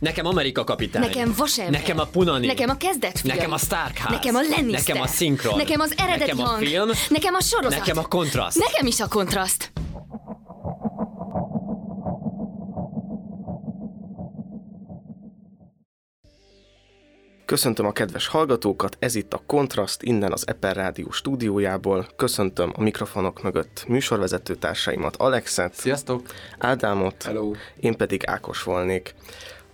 [0.00, 1.02] Nekem Amerika kapitány.
[1.02, 1.72] Nekem Vasember.
[1.80, 2.46] Nekem a Punani.
[2.46, 3.34] Nekem a kezdetfilm.
[3.36, 4.10] Nekem a Starkház.
[4.10, 4.94] Nekem a Lannister.
[4.94, 5.56] Nekem a szinkron.
[5.56, 6.66] Nekem az eredeti Nekem a hang.
[6.66, 6.90] film.
[7.08, 7.78] Nekem a sorozat.
[7.78, 8.58] Nekem a kontraszt.
[8.58, 9.72] Nekem is a kontraszt.
[17.44, 22.08] Köszöntöm a kedves hallgatókat, ez itt a Kontraszt innen az Eper Rádió stúdiójából.
[22.16, 26.22] Köszöntöm a mikrofonok mögött műsorvezető társaimat, Alexet, Sziasztok!
[26.58, 27.52] Ádámot, Hello!
[27.80, 29.14] én pedig Ákos volnék.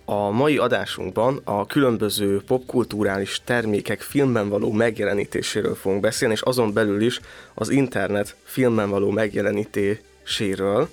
[0.09, 7.01] A mai adásunkban a különböző popkulturális termékek filmben való megjelenítéséről fogunk beszélni, és azon belül
[7.01, 7.19] is
[7.53, 10.89] az internet filmben való megjelenítéséről.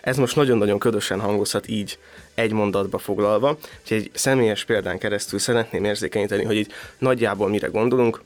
[0.00, 1.98] Ez most nagyon-nagyon ködösen hangozhat így
[2.34, 8.22] egy mondatba foglalva, úgyhogy egy személyes példán keresztül szeretném érzékenyíteni, hogy így nagyjából mire gondolunk.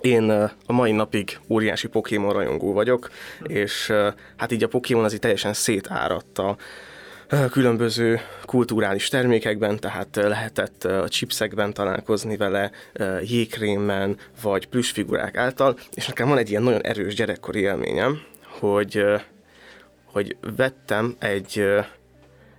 [0.00, 0.30] Én
[0.66, 3.10] a mai napig óriási Pokémon rajongó vagyok,
[3.42, 3.92] és
[4.36, 6.56] hát így a Pokémon az így teljesen szétáradta
[7.50, 12.70] különböző kulturális termékekben, tehát lehetett a chipsekben találkozni vele,
[13.22, 18.20] jégkrémben, vagy plüssfigurák által, és nekem van egy ilyen nagyon erős gyerekkori élményem,
[18.58, 19.04] hogy,
[20.04, 21.64] hogy vettem egy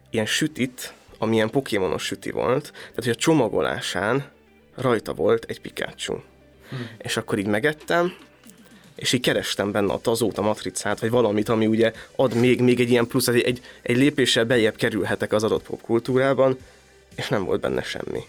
[0.10, 4.26] ilyen sütit, ami ilyen pokémonos süti volt, tehát hogy a csomagolásán
[4.76, 6.14] rajta volt egy Pikachu.
[6.70, 6.90] Hmm.
[6.98, 8.14] És akkor így megettem,
[9.02, 12.90] és így kerestem benne a azóta matricát, vagy valamit, ami ugye ad még, még egy
[12.90, 16.58] ilyen plusz, egy, egy, lépéssel beljebb kerülhetek az adott popkultúrában,
[17.16, 18.24] és nem volt benne semmi.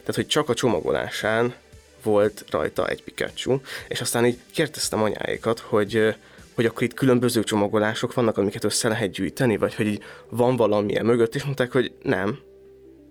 [0.00, 1.54] Tehát, hogy csak a csomagolásán
[2.02, 6.14] volt rajta egy Pikachu, és aztán így kérdeztem anyáékat, hogy,
[6.54, 11.04] hogy akkor itt különböző csomagolások vannak, amiket össze lehet gyűjteni, vagy hogy így van valamilyen
[11.04, 12.38] mögött, és mondták, hogy nem,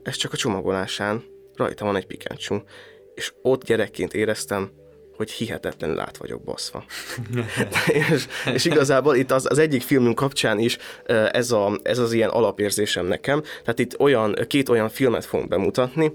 [0.03, 1.23] ez csak a csomagolásán
[1.55, 2.61] rajta van egy Pikachu.
[3.15, 4.71] És ott gyerekként éreztem,
[5.19, 6.83] hogy hihetetlenül át vagyok baszva.
[8.11, 10.77] és, és igazából itt az, az egyik filmünk kapcsán is
[11.31, 13.41] ez, a, ez az ilyen alapérzésem nekem.
[13.41, 16.11] Tehát itt olyan, két olyan filmet fogunk bemutatni,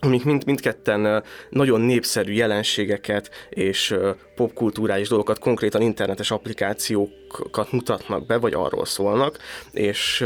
[0.00, 3.94] amik mind, mindketten nagyon népszerű jelenségeket és
[4.34, 9.38] popkulturális dolgokat, konkrétan internetes applikációkat mutatnak be, vagy arról szólnak,
[9.72, 10.24] és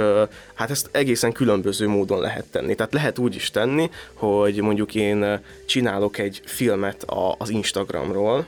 [0.55, 2.75] hát ezt egészen különböző módon lehet tenni.
[2.75, 7.05] Tehát lehet úgy is tenni, hogy mondjuk én csinálok egy filmet
[7.39, 8.47] az Instagramról,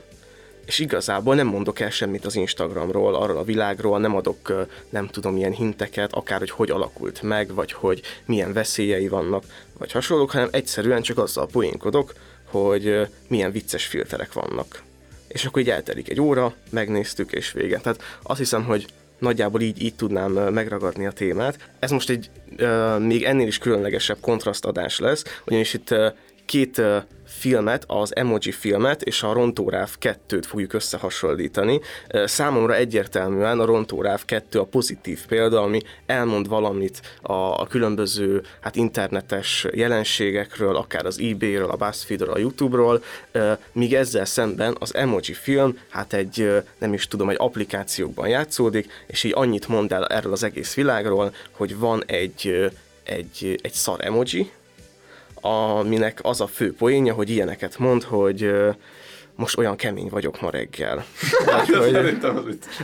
[0.67, 5.37] és igazából nem mondok el semmit az Instagramról, arról a világról, nem adok, nem tudom,
[5.37, 9.45] ilyen hinteket, akár hogy hogy alakult meg, vagy hogy milyen veszélyei vannak,
[9.79, 12.13] vagy hasonlók, hanem egyszerűen csak azzal poénkodok,
[12.45, 14.83] hogy milyen vicces filterek vannak.
[15.29, 17.79] És akkor így eltelik egy óra, megnéztük, és vége.
[17.79, 18.87] Tehát azt hiszem, hogy
[19.19, 21.71] nagyjából így, így tudnám megragadni a témát.
[21.79, 26.09] Ez most egy ö, még ennél is különlegesebb kontrasztadás lesz, ugyanis itt ö,
[26.53, 26.83] két
[27.27, 31.81] filmet, az Emoji filmet és a Rontóráv 2-t fogjuk összehasonlítani.
[32.25, 38.77] Számomra egyértelműen a Rontóráv 2 a pozitív példa, ami elmond valamit a, a különböző hát
[38.77, 43.03] internetes jelenségekről, akár az eBay-ről, a BuzzFeed-ről, a YouTube-ról,
[43.73, 49.25] míg ezzel szemben az Emoji film, hát egy, nem is tudom, egy applikációkban játszódik, és
[49.25, 52.71] így annyit mond el erről az egész világról, hogy van egy,
[53.03, 54.51] egy, egy szar emoji,
[55.43, 58.51] aminek az a fő poénja, hogy ilyeneket mond, hogy
[59.37, 61.05] most olyan kemény vagyok ma reggel.
[61.47, 62.19] Vagy, hogy,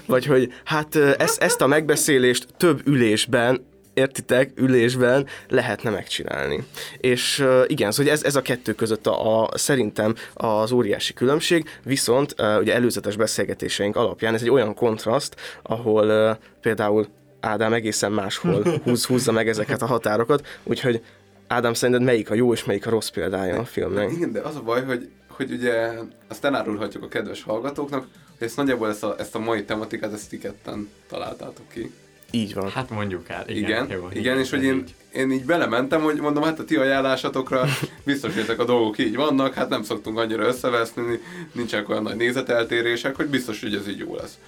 [0.06, 3.66] vagy hogy hát ezt, ezt a megbeszélést több ülésben
[3.98, 6.64] értitek, ülésben lehetne megcsinálni.
[7.00, 11.68] És uh, igen, szóval ez, ez a kettő között a, a, szerintem az óriási különbség,
[11.84, 17.06] viszont uh, ugye előzetes beszélgetéseink alapján ez egy olyan kontraszt, ahol uh, például
[17.40, 21.02] Ádám egészen máshol húz, húzza meg ezeket a határokat, úgyhogy
[21.48, 24.12] Ádám, szerinted melyik a jó és melyik a rossz példája a filmnek?
[24.12, 25.90] Igen, de az a baj, hogy, hogy ugye
[26.28, 28.06] azt elárulhatjuk a kedves hallgatóknak,
[28.38, 31.92] hogy ezt nagyjából ezt a, ezt a mai tematikát, ezt ti ketten találtátok ki.
[32.30, 32.70] Így van.
[32.70, 33.48] Hát mondjuk el.
[33.48, 34.94] Igen, Igen, jó, igen és hogy én, így.
[35.12, 37.64] én így belementem, hogy mondom, hát a ti ajánlásatokra
[38.04, 41.20] biztos, hogy ezek a dolgok így vannak, hát nem szoktunk annyira összeveszni,
[41.52, 44.38] nincsenek olyan nagy nézeteltérések, hogy biztos, hogy ez így jó lesz.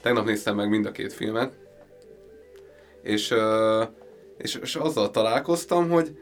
[0.00, 1.52] Tegnap néztem meg mind a két filmet,
[3.02, 3.34] és,
[4.38, 6.16] és, és azzal találkoztam, hogy,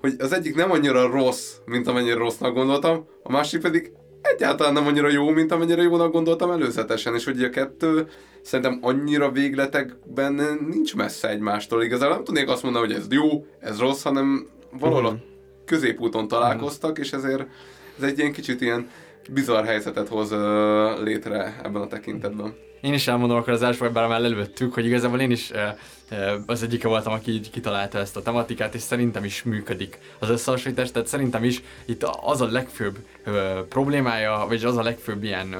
[0.00, 4.86] hogy az egyik nem annyira rossz, mint amennyire rossznak gondoltam, a másik pedig egyáltalán nem
[4.86, 8.08] annyira jó, mint amennyire jónak gondoltam előzetesen, és hogy a kettő
[8.42, 10.32] szerintem annyira végletekben
[10.70, 11.82] nincs messze egymástól.
[11.82, 14.46] Igazából nem tudnék azt mondani, hogy ez jó, ez rossz, hanem
[14.78, 15.16] valahol a
[15.64, 17.46] középúton találkoztak, és ezért
[17.98, 18.88] ez egy ilyen kicsit ilyen
[19.30, 20.30] bizarr helyzetet hoz
[21.02, 22.54] létre ebben a tekintetben.
[22.80, 25.50] Én is elmondom akkor az első, bár már elővettük, hogy igazából én is
[26.46, 30.90] az egyike voltam, aki így kitalálta ezt a tematikát, és szerintem is működik az összehasonlítás,
[30.90, 33.30] tehát szerintem is itt az a legfőbb e,
[33.68, 35.58] problémája, vagy az a legfőbb ilyen e,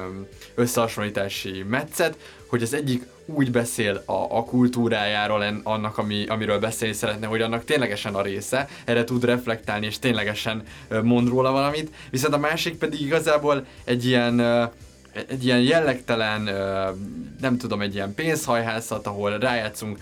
[0.55, 2.17] összehasonlítási metszet,
[2.47, 7.41] hogy az egyik úgy beszél a, a kultúrájáról, en, annak, ami, amiről beszélni szeretne, hogy
[7.41, 12.37] annak ténylegesen a része, erre tud reflektálni, és ténylegesen ö, mond róla valamit, viszont a
[12.37, 14.63] másik pedig igazából egy ilyen ö,
[15.27, 16.41] egy ilyen jellegtelen,
[17.41, 19.97] nem tudom, egy ilyen pénzhajhászat, ahol rájátszunk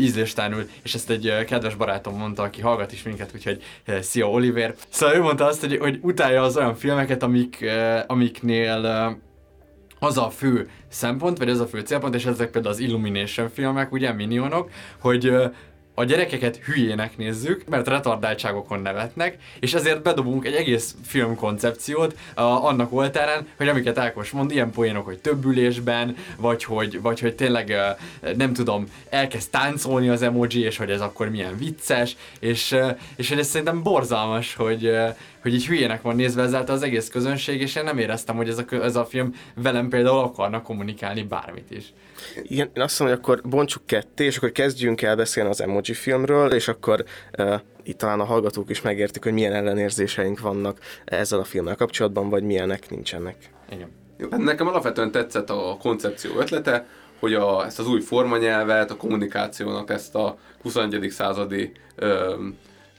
[0.00, 3.62] ízléstánul, és ezt egy kedves barátom mondta, aki hallgat is minket, úgyhogy
[4.00, 4.74] szia Oliver.
[4.88, 7.64] Szóval ő mondta azt, hogy, hogy utálja az olyan filmeket, amik,
[8.06, 9.18] amiknél
[9.98, 13.92] az a fő szempont, vagy az a fő célpont, és ezek például az Illumination filmek,
[13.92, 15.32] ugye, minionok, hogy
[15.94, 22.92] a gyerekeket hülyének nézzük, mert retardáltságokon nevetnek, és ezért bedobunk egy egész filmkoncepciót a, annak
[22.92, 27.74] oltárán, hogy amiket Ákos mond, ilyen poénok, hogy több ülésben, vagy hogy, vagy hogy tényleg
[28.36, 32.76] nem tudom, elkezd táncolni az emoji, és hogy ez akkor milyen vicces, és,
[33.16, 34.90] és hogy ez szerintem borzalmas, hogy,
[35.42, 38.58] hogy így hülyének van nézve ezáltal az egész közönség, és én nem éreztem, hogy ez
[38.58, 41.92] a, ez a film velem például akarna kommunikálni bármit is.
[42.42, 45.94] Igen, én azt mondom, hogy akkor bontsuk ketté, és akkor kezdjünk el beszélni az emoji
[45.94, 47.04] filmről, és akkor
[47.38, 52.28] uh, itt talán a hallgatók is megértik, hogy milyen ellenérzéseink vannak ezzel a filmmel kapcsolatban,
[52.28, 53.36] vagy milyenek nincsenek.
[53.70, 53.88] Igen.
[54.16, 56.86] Jó, hát Nekem alapvetően tetszett a koncepció ötlete,
[57.18, 61.10] hogy a, ezt az új formanyelvet, a kommunikációnak ezt a 21.
[61.10, 62.34] századi ö,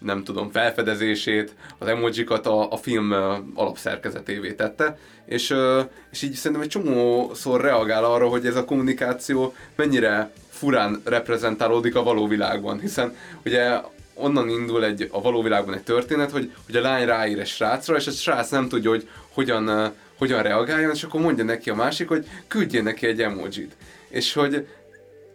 [0.03, 3.11] nem tudom, felfedezését, az emojikat a, a film
[3.53, 5.55] alapszerkezetévé tette, és,
[6.11, 12.03] és így szerintem egy csomószor reagál arra, hogy ez a kommunikáció mennyire furán reprezentálódik a
[12.03, 13.15] való világban, hiszen
[13.45, 13.79] ugye
[14.13, 17.95] onnan indul egy, a való világban egy történet, hogy, hogy a lány ráír egy srácra,
[17.95, 22.07] és a srác nem tudja, hogy hogyan, hogyan reagáljon, és akkor mondja neki a másik,
[22.07, 23.75] hogy küldjél neki egy emojit.
[24.09, 24.67] És hogy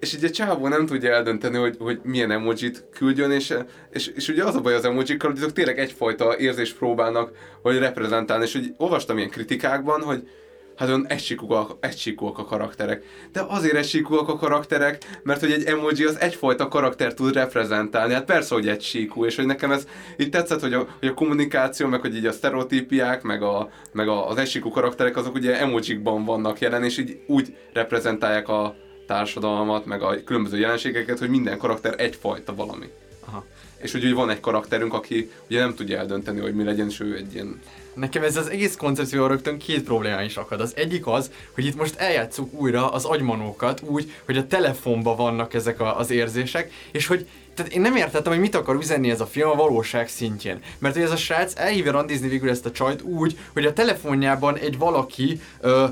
[0.00, 3.54] és így a csávó nem tudja eldönteni, hogy, hogy milyen emojit küldjön, és,
[3.90, 7.30] és, és ugye az a baj az emojikkal, hogy azok tényleg egyfajta érzést próbálnak,
[7.62, 10.28] hogy reprezentálni, és hogy olvastam ilyen kritikákban, hogy
[10.76, 13.04] hát olyan egysíkúak, egysíkúak a karakterek.
[13.32, 18.12] De azért egysíkúak a karakterek, mert hogy egy emoji az egyfajta karakter tud reprezentálni.
[18.12, 21.86] Hát persze, hogy egysíkú, és hogy nekem ez itt tetszett, hogy a, hogy a kommunikáció,
[21.86, 26.24] meg hogy így a sztereotípiák, meg, a, meg a, az egysíkú karakterek, azok ugye emojikban
[26.24, 31.94] vannak jelen, és így úgy reprezentálják a társadalmat, meg a különböző jelenségeket, hogy minden karakter
[32.00, 32.90] egyfajta valami.
[33.24, 33.44] Aha.
[33.76, 37.16] És ugye van egy karakterünk, aki ugye nem tudja eldönteni, hogy mi legyen, és ő
[37.16, 37.60] egy ilyen
[37.94, 40.60] Nekem ez az egész koncepció rögtön két probléma is akad.
[40.60, 45.54] Az egyik az, hogy itt most eljátszuk újra az agymanókat úgy, hogy a telefonban vannak
[45.54, 49.20] ezek a, az érzések, és hogy tehát én nem értettem, hogy mit akar üzenni ez
[49.20, 50.60] a film a valóság szintjén.
[50.78, 54.56] Mert hogy ez a srác elhívja randizni végül ezt a csajt úgy, hogy a telefonjában
[54.56, 55.84] egy valaki ö,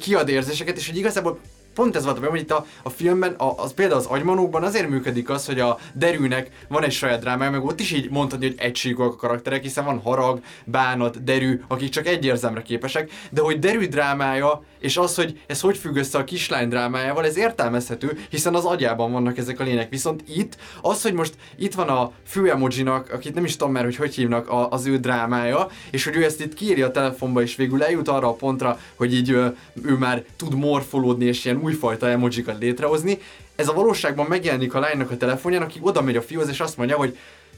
[0.00, 1.38] kiad érzéseket, és hogy igazából
[1.76, 4.62] pont ez volt a bajom, hogy itt a, a filmben, a, az például az agymanókban
[4.62, 8.46] azért működik az, hogy a derűnek van egy saját drámája, meg ott is így mondhatni,
[8.46, 13.40] hogy egységűek a karakterek, hiszen van harag, bánat, derű, akik csak egy érzelmre képesek, de
[13.40, 18.18] hogy derű drámája, és az, hogy ez hogy függ össze a kislány drámájával, ez értelmezhető,
[18.30, 19.90] hiszen az agyában vannak ezek a lények.
[19.90, 23.84] Viszont itt, az, hogy most itt van a fő emojinak, akit nem is tudom már,
[23.84, 27.42] hogy hogy hívnak a, az ő drámája, és hogy ő ezt itt kiírja a telefonba,
[27.42, 31.60] és végül eljut arra a pontra, hogy így ő, ő már tud morfolódni, és ilyen
[31.62, 33.18] újfajta emojikat létrehozni.
[33.56, 36.76] Ez a valóságban megjelenik a lánynak a telefonján, aki oda megy a fiúhoz, és azt
[36.76, 37.16] mondja, hogy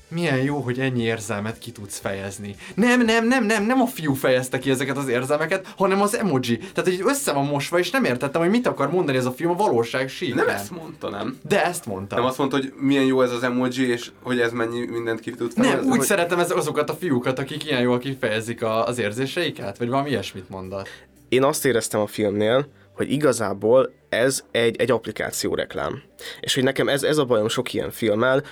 [0.09, 2.55] milyen jó, hogy ennyi érzelmet ki tudsz fejezni.
[2.75, 6.59] Nem, nem, nem, nem, nem a fiú fejezte ki ezeket az érzelmeket, hanem az emoji.
[6.59, 9.51] Tehát, hogy össze van mosva, és nem értettem, hogy mit akar mondani ez a film
[9.51, 10.37] a valóság síkán.
[10.37, 11.39] Nem ezt mondta, nem?
[11.49, 12.17] De ezt mondta.
[12.17, 15.31] Nem azt mondta, hogy milyen jó ez az emoji, és hogy ez mennyi mindent ki
[15.31, 16.01] tud nem, úgy hogy...
[16.01, 20.49] szeretem ez, azokat a fiúkat, akik ilyen jól kifejezik a, az érzéseiket, vagy valami ilyesmit
[20.49, 20.89] mondat.
[21.29, 26.03] Én azt éreztem a filmnél, hogy igazából ez egy, egy applikáció reklám.
[26.41, 28.43] És hogy nekem ez, ez a bajom sok ilyen filmmel,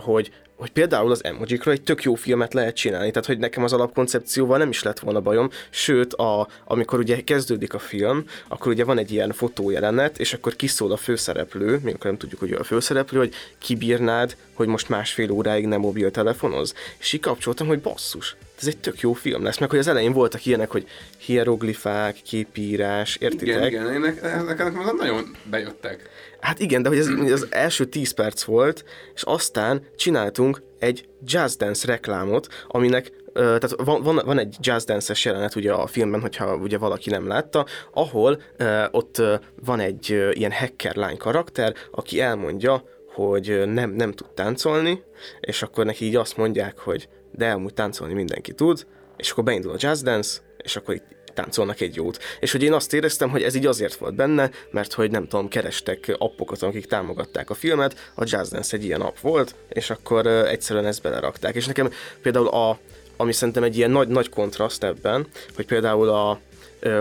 [0.00, 3.72] hogy hogy például az emojikról egy tök jó filmet lehet csinálni, tehát hogy nekem az
[3.72, 8.84] alapkoncepcióval nem is lett volna bajom, sőt, a, amikor ugye kezdődik a film, akkor ugye
[8.84, 12.56] van egy ilyen fotójelenet, és akkor kiszól a főszereplő, még akkor nem tudjuk, hogy ő
[12.56, 16.74] a főszereplő, hogy kibírnád, hogy most másfél óráig nem mobiltelefonoz.
[16.98, 20.12] És így kapcsoltam, hogy basszus, ez egy tök jó film lesz, meg hogy az elején
[20.12, 20.86] voltak ilyenek, hogy
[21.18, 23.48] hieroglifák, képírás, értitek?
[23.56, 26.10] Igen, igen, én nekem, nekem nagyon bejöttek.
[26.46, 28.84] Hát igen, de hogy ez az első 10 perc volt,
[29.14, 35.24] és aztán csináltunk egy jazz dance reklámot, aminek tehát van, van, van egy jazz dance-es
[35.24, 38.42] jelenet ugye a filmben, hogyha ugye valaki nem látta, ahol
[38.90, 39.22] ott
[39.64, 42.84] van egy ilyen hacker lány karakter, aki elmondja,
[43.14, 45.02] hogy nem, nem tud táncolni,
[45.40, 48.86] és akkor neki így azt mondják, hogy de amúgy táncolni mindenki tud,
[49.16, 52.18] és akkor beindul a jazz dance, és akkor itt táncolnak egy jót.
[52.40, 55.48] És hogy én azt éreztem, hogy ez így azért volt benne, mert hogy nem tudom,
[55.48, 60.26] kerestek appokat, akik támogatták a filmet, a Jazz Dance egy ilyen app volt, és akkor
[60.26, 61.54] egyszerűen ezt belerakták.
[61.54, 61.90] És nekem
[62.22, 62.78] például a,
[63.16, 66.40] ami szerintem egy ilyen nagy, nagy kontraszt ebben, hogy például a,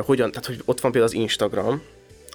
[0.05, 1.81] hogyan, tehát hogy ott van például az Instagram,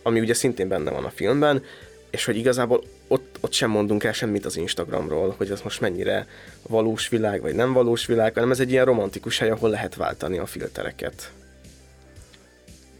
[0.02, 1.62] ami ugye szintén benne van a filmben,
[2.10, 6.26] és hogy igazából ott, ott sem mondunk el semmit az Instagramról, hogy ez most mennyire
[6.68, 10.38] valós világ, vagy nem valós világ, hanem ez egy ilyen romantikus hely, ahol lehet váltani
[10.38, 11.30] a filtereket.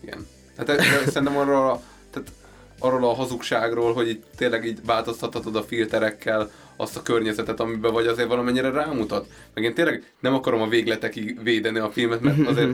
[0.01, 0.27] Igen.
[0.57, 2.29] Hát ez szerintem arról a, tehát
[2.79, 8.07] arról a hazugságról, hogy itt tényleg így változtathatod a filterekkel azt a környezetet, amiben vagy
[8.07, 9.27] azért valamennyire rámutat.
[9.55, 12.71] Meg én tényleg nem akarom a végletekig védeni a filmet, mert azért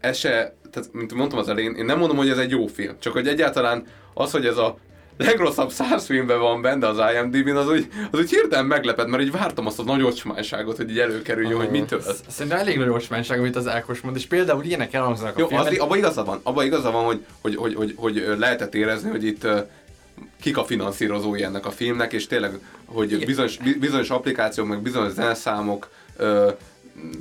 [0.00, 2.94] ez se, tehát mint mondtam az elején, én nem mondom, hogy ez egy jó film,
[2.98, 4.78] csak hogy egyáltalán az, hogy ez a
[5.24, 9.30] legrosszabb száz filmben van benne az IMDb-n, az úgy, az úgy hirtelen meglepett, mert így
[9.30, 12.02] vártam azt a nagy ocsmányságot, hogy így előkerüljön, hogy mitől.
[12.28, 15.72] Szerintem elég nagy ocsmányság, amit az Ákos mond, és például ilyenek elhangzanak a Jó, filmben.
[15.72, 19.24] az, abban igazad van, abban igazad van, hogy, hogy, hogy, hogy, hogy lehetett érezni, hogy
[19.24, 19.46] itt
[20.40, 25.12] kik a finanszírozói ennek a filmnek, és tényleg, hogy bizonyos, bi- bizonyos applikációk, meg bizonyos
[25.12, 25.88] zeneszámok,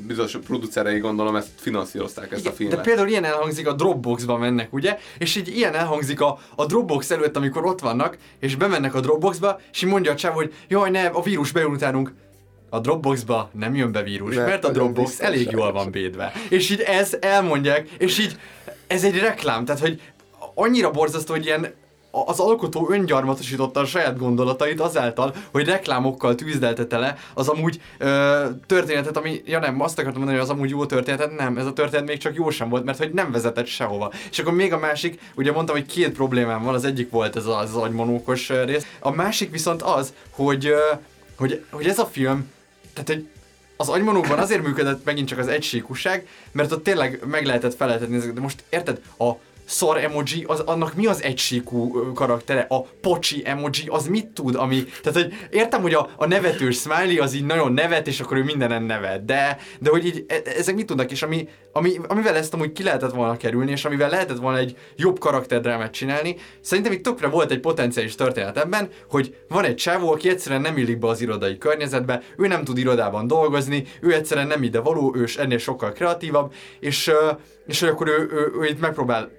[0.07, 2.77] bizonyos producerei gondolom ezt finanszírozták ezt a Igen, filmet.
[2.77, 4.97] De például ilyen elhangzik a Dropboxba mennek, ugye?
[5.17, 9.59] És így ilyen elhangzik a, a Dropbox előtt, amikor ott vannak, és bemennek a Dropboxba,
[9.71, 12.13] és így mondja a csáv, hogy jaj, ne, a vírus bejön utánunk.
[12.69, 16.31] A Dropboxba nem jön be vírus, Mert mert a Dropbox elég jól van védve.
[16.49, 18.39] És így ez elmondják, és így
[18.87, 20.01] ez egy reklám, tehát hogy
[20.55, 21.73] annyira borzasztó, hogy ilyen
[22.11, 29.17] az alkotó öngyarmatosította a saját gondolatait azáltal, hogy reklámokkal tűzdeltette le az amúgy ö, történetet,
[29.17, 32.05] ami, ja nem, azt akartam mondani, hogy az amúgy jó történetet, nem, ez a történet
[32.05, 34.11] még csak jó sem volt, mert hogy nem vezetett sehova.
[34.31, 37.45] És akkor még a másik, ugye mondtam, hogy két problémám van, az egyik volt ez
[37.45, 40.79] az, az agymonókos ö, rész, a másik viszont az, hogy, ö,
[41.37, 42.51] hogy, hogy ez a film,
[42.93, 43.27] tehát hogy
[43.77, 48.35] az agymonókban azért működött megint csak az egysíkusság, mert ott tényleg meg lehetett feleltetni ezeket,
[48.35, 49.31] de most érted, a
[49.69, 54.83] szar emoji, az, annak mi az egysíkú karaktere, a pocsi emoji, az mit tud, ami,
[55.03, 58.43] tehát hogy értem, hogy a, a nevetős smiley az így nagyon nevet, és akkor ő
[58.43, 62.53] mindenen nevet, de, de hogy így e- ezek mit tudnak, és ami, ami, amivel ezt
[62.53, 67.03] amúgy ki lehetett volna kerülni, és amivel lehetett volna egy jobb karakterdrámát csinálni, szerintem itt
[67.03, 71.07] tökre volt egy potenciális történet ebben, hogy van egy csávó, aki egyszerűen nem illik be
[71.07, 75.57] az irodai környezetbe, ő nem tud irodában dolgozni, ő egyszerűen nem ide való, ő ennél
[75.57, 77.11] sokkal kreatívabb, és,
[77.65, 79.38] és akkor ő, ő, ő itt megpróbál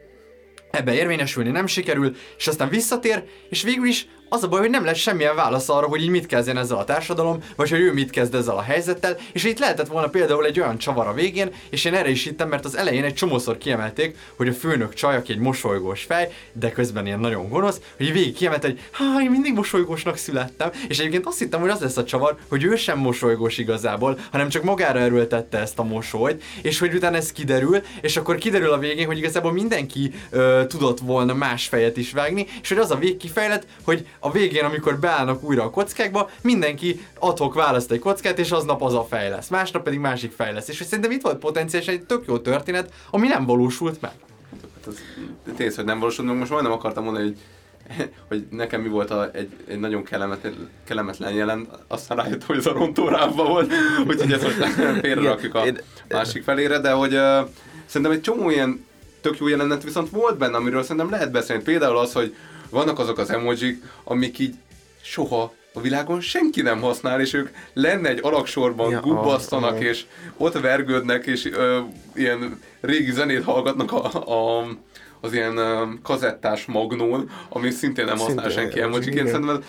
[0.71, 4.85] ebbe érvényesülni nem sikerül, és aztán visszatér, és végül is az a baj, hogy nem
[4.85, 8.11] lett semmilyen válasz arra, hogy így mit kezdjen ezzel a társadalom, vagy hogy ő mit
[8.11, 11.85] kezd ezzel a helyzettel, és itt lehetett volna például egy olyan csavar a végén, és
[11.85, 15.33] én erre is hittem, mert az elején egy csomószor kiemelték, hogy a főnök csaj, aki
[15.33, 19.55] egy mosolygós fej, de közben ilyen nagyon gonosz, hogy végig kiemelte, hogy hát én mindig
[19.55, 23.59] mosolygósnak születtem, és egyébként azt hittem, hogy az lesz a csavar, hogy ő sem mosolygós
[23.59, 28.37] igazából, hanem csak magára erőltette ezt a mosolyt, és hogy utána ez kiderül, és akkor
[28.37, 32.79] kiderül a végén, hogy igazából mindenki ö, tudott volna más fejet is vágni, és hogy
[32.79, 37.99] az a végkifejlet, hogy a végén, amikor beállnak újra a kockákba, mindenki adhok választ egy
[37.99, 39.49] kockát, és aznap az a fej lesz.
[39.49, 40.69] Másnap pedig másik fej lesz.
[40.69, 44.13] És hogy szerintem itt volt potenciálisan egy tök jó történet, ami nem valósult meg.
[44.51, 44.99] Hát az
[45.57, 47.39] tényleg, hogy nem valósult, meg most majdnem akartam mondani, hogy
[48.29, 52.67] hogy nekem mi volt a, egy, egy nagyon kellemetlen, kellemetlen jelen, aztán rájöttem, hogy ez
[52.67, 53.73] a rontórámban volt,
[54.09, 54.57] úgyhogy ezt most
[55.03, 57.49] félrerakjuk a Én- másik felére, de hogy uh,
[57.87, 58.87] szerintem egy csomó ilyen
[59.21, 61.63] tök jó jelenet viszont volt benne, amiről szerintem lehet beszélni.
[61.63, 62.35] Például az, hogy
[62.71, 64.55] vannak azok az emojik, amik így
[65.03, 69.85] soha a világon senki nem használ, és ők lenne egy alaksorban Ja, ja, gubbasztanak, ah,
[69.85, 70.05] és
[70.37, 71.81] ott vergődnek, és ö,
[72.15, 74.67] ilyen régi zenét hallgatnak a, a
[75.21, 75.61] az ilyen
[76.03, 79.29] kazettás magnón, ami szintén nem használ Szintén senki emoji, emojiként.
[79.29, 79.65] Szerintem ez-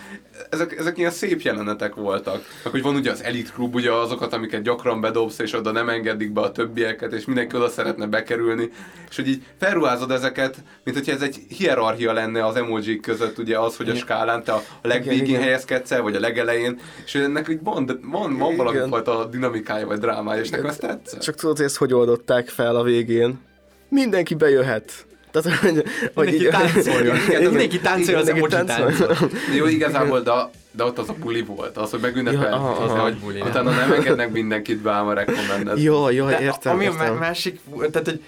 [0.50, 2.42] ezek, ezek ilyen szép jelenetek voltak.
[2.64, 5.90] Meg hogy van ugye az Elite Club, ugye azokat, amiket gyakran bedobsz, és oda nem
[5.90, 8.70] engedik be a többieket, és mindenki oda szeretne bekerülni.
[9.10, 13.60] És hogy így felruházod ezeket, mint hogyha ez egy hierarchia lenne az emojik között, ugye
[13.60, 15.42] az, hogy a skálán te a legvégén igen.
[15.42, 19.88] helyezkedsz el, vagy a legelején, és hogy ennek így van, van, van valami fajta dinamikája,
[19.88, 21.22] vagy drámája, és nekem ez tetszett.
[21.22, 23.40] Csak tudod, hogy ezt hogy oldották fel a végén?
[23.90, 25.06] Mindenki bejöhet.
[25.32, 25.84] Tehát, hogy,
[26.14, 27.16] hogy Mindenki táncoljon.
[27.28, 29.20] Igen, Mindenki táncoljon az mindenki táncot.
[29.50, 30.32] De jó, igazából, de,
[30.72, 33.02] de ott az a buli volt, az, hogy megünnepelték, Ja, aha, az, aha.
[33.02, 35.82] hogy Buli, utána nem engednek mindenkit be, ám a recommended.
[35.84, 37.08] Jó, jó, De értem, ami a értem.
[37.12, 37.60] má- másik,
[37.92, 38.22] tehát hogy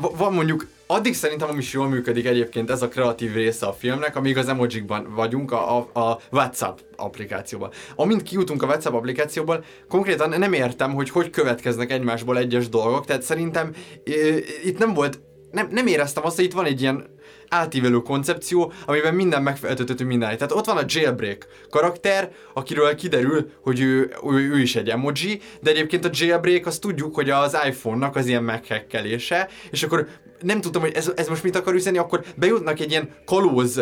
[0.00, 3.72] va- van mondjuk, addig szerintem ami is jól működik egyébként ez a kreatív része a
[3.72, 7.70] filmnek, amíg az emojikban vagyunk a, a, a WhatsApp applikációban.
[7.96, 13.22] Amint kijutunk a WhatsApp applikációból, konkrétan nem értem, hogy hogy következnek egymásból egyes dolgok, tehát
[13.22, 13.70] szerintem
[14.04, 15.20] ö, itt nem volt,
[15.50, 20.38] nem, nem éreztem azt, hogy itt van egy ilyen átívelő koncepció, amiben minden megfeleltető mindenit.
[20.38, 25.40] Tehát ott van a jailbreak karakter, akiről kiderül, hogy ő, ő, ő is egy emoji,
[25.60, 30.08] de egyébként a jailbreak azt tudjuk, hogy az iPhone-nak az ilyen meghekkelése, és akkor
[30.42, 33.80] nem tudtam, hogy ez, ez most mit akar üzenni, akkor bejutnak egy ilyen kalóz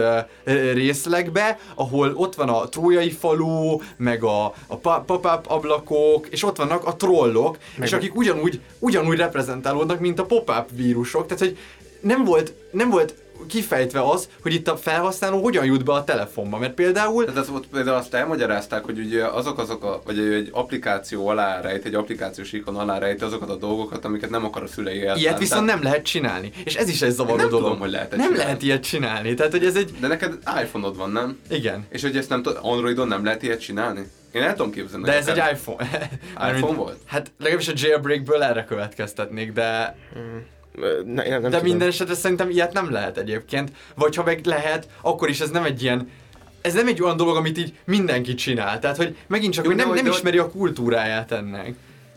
[0.73, 6.87] részlegbe, ahol ott van a trójai falu, meg a, a pop-up ablakok, és ott vannak
[6.87, 11.59] a trollok, és akik ugyanúgy, ugyanúgy reprezentálódnak, mint a pop-up vírusok, tehát hogy
[12.00, 13.15] nem volt, nem volt
[13.49, 17.49] kifejtve az, hogy itt a felhasználó hogyan jut be a telefonba, mert például Tehát az,
[17.49, 21.95] ott például azt elmagyarázták, hogy ugye azok azok a, vagy egy applikáció alá rejt, egy
[21.95, 25.21] applikációs ikon alá rejt azokat a dolgokat, amiket nem akar a szülei érteni.
[25.21, 26.52] ilyet viszont nem lehet csinálni.
[26.64, 27.64] És ez is egy zavaró nem dolog.
[27.64, 28.37] tudom, hogy lehet Nem csinálni.
[28.38, 29.35] lehet ilyet csinálni.
[29.35, 29.90] Tehát, hogy ez egy...
[30.00, 31.38] De neked iPhone-od van, nem?
[31.50, 31.87] Igen.
[31.90, 34.07] És hogy ezt nem tud, Androidon nem lehet ilyet csinálni?
[34.33, 35.04] Én el tudom képzelni.
[35.04, 35.88] De ez egy iPhone.
[36.52, 36.97] iPhone volt?
[37.07, 40.18] Hát legalábbis a jailbreakből erre következtetnék, de, Ö,
[41.04, 41.62] Ne, én nem de tudom.
[41.62, 43.70] minden esetre szerintem ilyet nem lehet egyébként.
[43.94, 46.11] Vagy ha meg lehet, akkor is ez nem egy ilyen
[46.61, 48.78] ez nem egy olyan dolog, amit így mindenki csinál.
[48.78, 51.75] Tehát, hogy megint csak, Jó, hogy nem, nem ismeri a kultúráját ennek.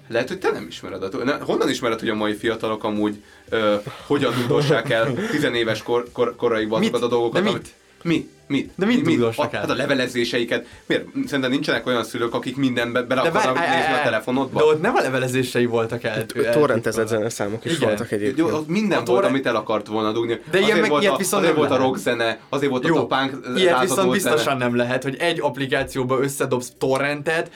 [0.08, 1.04] Lehet, hogy te nem ismered.
[1.04, 3.76] A, ne, honnan ismered, hogy a mai fiatalok amúgy ö,
[4.08, 7.44] hogyan tudossák el tizenéves kor, kor, koraikban azokat a dolgokat?
[7.44, 7.54] De mit?
[7.54, 8.30] amit- Mi?
[8.52, 8.72] Mit?
[8.76, 9.62] De mit mi, tudossák a, el?
[9.62, 10.66] Hát a levelezéseiket.
[10.86, 11.06] Miért?
[11.26, 14.60] Szerintem nincsenek olyan szülők, akik mindenbe bele akarnak nézni a telefonodba?
[14.60, 16.26] De ott nem a levelezései voltak el.
[16.52, 17.88] Torrentezett zeneszámok is Igen.
[17.88, 18.68] voltak egyébként.
[18.68, 20.40] Minden A volt, amit el akart volna dugni.
[20.52, 22.88] De ilyen azért meg- volt ilyet a, viszont azért volt a rockzene, azért volt a
[22.88, 27.52] topánk ilyet viszont biztosan nem lehet, hogy egy applikációba összedobsz torrentet,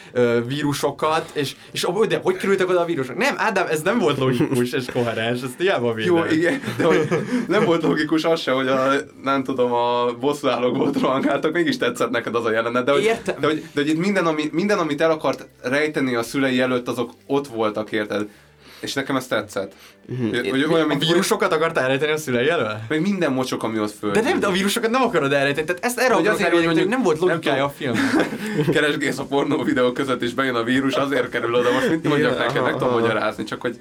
[0.47, 3.17] vírusokat, és, és de hogy kerültek oda a vírusok?
[3.17, 6.15] Nem, Ádám, ez nem volt logikus és koherens, ezt hiába védem.
[6.15, 7.07] Jó, igen, de hogy
[7.47, 8.91] nem volt logikus az se, hogy a,
[9.23, 10.11] nem tudom, a
[10.85, 13.35] bosszúállókból rohangáltak, mégis tetszett neked az a jelenet, de hogy, Értem.
[13.39, 16.87] de hogy, de hogy itt minden, ami, minden, amit el akart rejteni a szülei előtt,
[16.87, 18.27] azok ott voltak, érted?
[18.79, 19.73] És nekem ez tetszett.
[20.31, 22.77] Hogy, hogy olyan, A mint vírusokat akart elrejteni a szülei elől?
[22.87, 24.11] Meg minden mocsok, ami ott föl.
[24.11, 26.87] De nem, de a vírusokat nem akarod elrejteni, tehát ezt erre Hogy azért, elérni, hogy
[26.87, 28.29] nem volt logikája nem a filmnek.
[28.73, 31.71] Keresgész a pornó videó között, és bejön a vírus, azért kerül oda.
[31.71, 33.79] Most mit mondjak Ja, neked, meg tudom magyarázni, csak hogy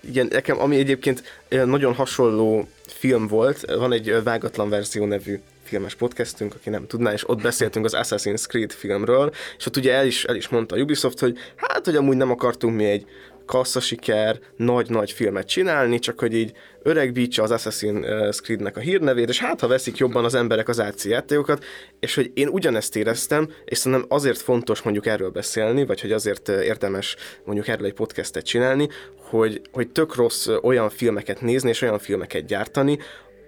[0.00, 1.22] Igen, nekem, ami egyébként
[1.64, 5.40] nagyon hasonló film volt, van egy Vágatlan verzió nevű
[5.72, 9.92] filmes podcastünk, aki nem tudná, és ott beszéltünk az Assassin's Creed filmről, és ott ugye
[9.92, 13.06] el is, el is mondta a Ubisoft, hogy hát, hogy amúgy nem akartunk mi egy
[13.46, 16.52] kasszasiker, nagy-nagy filmet csinálni, csak hogy így
[16.82, 21.04] öregbítsa az Assassin's Creed-nek a hírnevét, és hát ha veszik jobban az emberek az AC
[21.04, 21.64] játékokat,
[22.00, 26.48] és hogy én ugyanezt éreztem, és szerintem azért fontos mondjuk erről beszélni, vagy hogy azért
[26.48, 31.68] ö, érdemes mondjuk erről egy podcastet csinálni, hogy, hogy tök rossz ö, olyan filmeket nézni,
[31.68, 32.98] és olyan filmeket gyártani,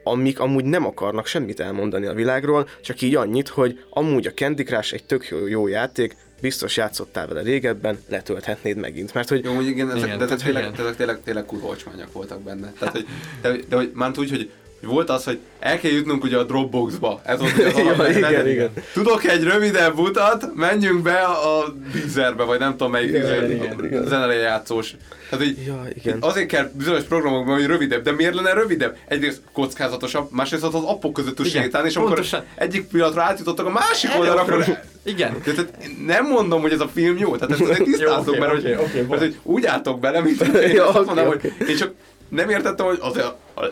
[0.04, 4.62] amik amúgy nem akarnak semmit elmondani a világról, csak így annyit, hogy amúgy a Candy
[4.62, 9.54] Crush egy tök jó, jó játék, biztos játszottál vele régebben, letölthetnéd megint, mert hogy Jó,
[9.54, 11.74] hogy igen, ezek, Igen, de ezek tehát tényleg, tényleg, tényleg, tényleg kurva
[12.12, 12.72] voltak benne.
[12.78, 13.06] Tehát, hogy,
[13.42, 14.50] de, de hogy már úgy, hogy
[14.86, 17.20] volt az, hogy el kell jutnunk ugye a Dropboxba.
[17.24, 18.18] Ez volt ugye az Ja, alapvető.
[18.18, 18.70] igen, igen.
[18.92, 23.84] Tudok egy rövidebb utat, menjünk be a Deezerbe, vagy nem tudom melyik Igen, izé- igen,
[23.84, 24.06] igen.
[24.06, 24.94] zenelei játszós.
[25.30, 26.16] Tehát, hogy Ja, igen.
[26.20, 28.96] Azért kell bizonyos programokban, hogy rövidebb, de miért lenne rövidebb?
[29.08, 32.44] Egyrészt kockázatosabb, másrészt az appok között Igen, sétálni, és amikor pontosan.
[32.54, 34.64] egyik pillanatra átjutottak a másik oldalra, akkor
[35.02, 35.40] Igen.
[35.44, 39.20] tehát nem mondom, hogy ez a film jó, tehát ezt tisztázzuk, mert, hogy, oké, mert
[39.22, 40.40] hogy úgy álltok bele, mint
[40.72, 41.52] Ja, azt oké, mondanám, oké.
[41.58, 41.92] hogy én csak
[42.28, 43.64] nem értettem, hogy az a, a,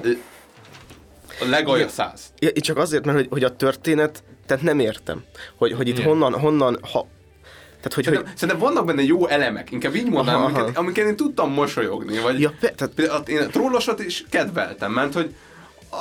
[1.41, 2.33] a legalja száz.
[2.39, 5.25] Ja, csak azért, mert hogy, hogy a történet, tehát nem értem,
[5.57, 6.09] hogy, hogy itt Igen.
[6.09, 7.07] honnan, honnan, ha,
[7.83, 10.79] tehát hogy, hogy Szerintem, szerintem vannak benne jó elemek, inkább így mondanám, Aha, amiket, aha.
[10.79, 15.35] amiket én tudtam mosolyogni, vagy ja, pe, tehát, én a trollosat is kedveltem, mert hogy
[15.91, 15.97] a,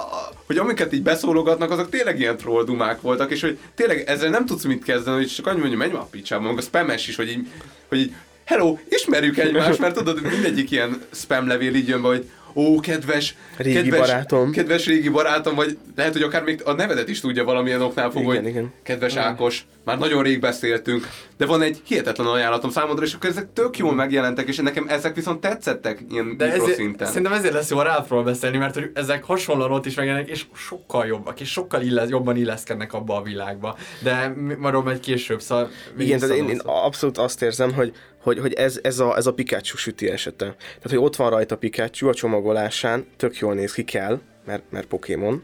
[0.45, 4.45] hogy amiket így beszólogatnak, azok tényleg ilyen troll dumák voltak, és hogy tényleg ezzel nem
[4.45, 7.15] tudsz mit kezdeni, hogy csak annyi mondja, menj már a picsába, meg a spames is,
[7.15, 7.47] hogy így,
[7.87, 8.13] hogy így
[8.45, 12.79] hello, ismerjük egymást, mert tudod, hogy mindegyik ilyen spam levél így jön be, hogy ó,
[12.79, 14.51] kedves, Régi kedves, barátom.
[14.51, 18.31] kedves régi barátom, vagy lehet, hogy akár még a nevedet is tudja valamilyen oknál fogva,
[18.31, 18.73] Igen, hogy igen.
[18.83, 23.47] kedves Ákos, már nagyon rég beszéltünk, de van egy hihetetlen ajánlatom számodra, és akkor ezek
[23.53, 27.07] tök jól megjelentek, és nekem ezek viszont tetszettek ilyen De ezért, mikroszinten.
[27.07, 30.45] szerintem ezért lesz jó a Ralphról beszélni, mert hogy ezek hasonlóan ott is megjelennek, és
[30.55, 33.77] sokkal jobbak, és sokkal illesz, jobban illeszkednek abba a világba.
[34.03, 35.69] De arról majd később, szóval...
[35.97, 39.33] Igen, tehát én, én abszolút azt érzem, hogy, hogy, hogy ez, ez, a, ez a
[39.33, 40.45] Pikachu süti esete.
[40.55, 44.87] Tehát, hogy ott van rajta Pikachu a csomagolásán, tök jól néz ki kell, mert, mert
[44.87, 45.43] Pokémon,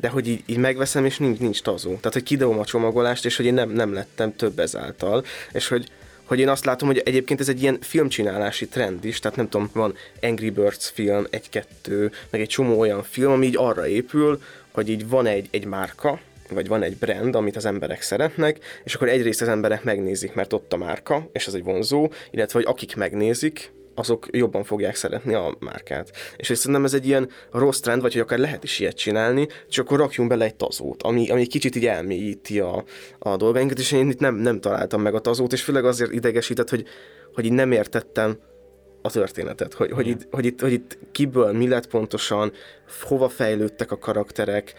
[0.00, 1.88] de hogy így, így megveszem, és nincs, nincs tazó.
[1.88, 5.88] Tehát, hogy kidobom a csomagolást, és hogy én nem, nem lettem több ezáltal, és hogy,
[6.24, 9.70] hogy én azt látom, hogy egyébként ez egy ilyen filmcsinálási trend is, tehát nem tudom,
[9.72, 14.88] van Angry Birds film, egy-kettő, meg egy csomó olyan film, ami így arra épül, hogy
[14.88, 19.08] így van egy, egy márka, vagy van egy brand, amit az emberek szeretnek, és akkor
[19.08, 22.96] egyrészt az emberek megnézik, mert ott a márka, és ez egy vonzó, illetve hogy akik
[22.96, 26.10] megnézik, azok jobban fogják szeretni a márkát.
[26.36, 29.84] És szerintem ez egy ilyen rossz trend, vagy hogy akár lehet is ilyet csinálni, csak
[29.84, 32.84] akkor rakjunk bele egy tazót, ami, ami kicsit így elmélyíti a,
[33.18, 36.70] a dolgainkat, és én itt nem, nem találtam meg a tazót, és főleg azért idegesített,
[36.70, 36.84] hogy,
[37.34, 38.38] hogy így nem értettem
[39.02, 42.52] a történetet, hogy, hogy, itt, hogy, itt, hogy itt kiből mi lett pontosan,
[43.02, 44.74] hova fejlődtek a karakterek,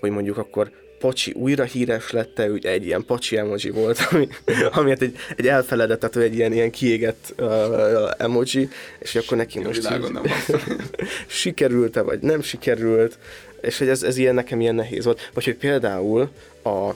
[0.00, 4.28] hogy mondjuk akkor Pacsi újra híres lett ő egy ilyen pacsi emoji volt, ami,
[4.70, 9.36] ami hát egy, egy elfeledett, tehát egy ilyen, ilyen kiégett uh, emoji, és hogy akkor
[9.36, 10.22] neki most így, nem
[11.26, 13.18] sikerült-e, vagy nem sikerült,
[13.60, 15.30] és hogy ez, ez ilyen nekem ilyen nehéz volt.
[15.34, 16.30] Vagy hogy például
[16.62, 16.90] a,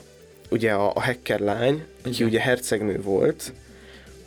[0.49, 2.27] ugye a, a hacker lány, aki Igen.
[2.27, 3.53] ugye hercegnő volt,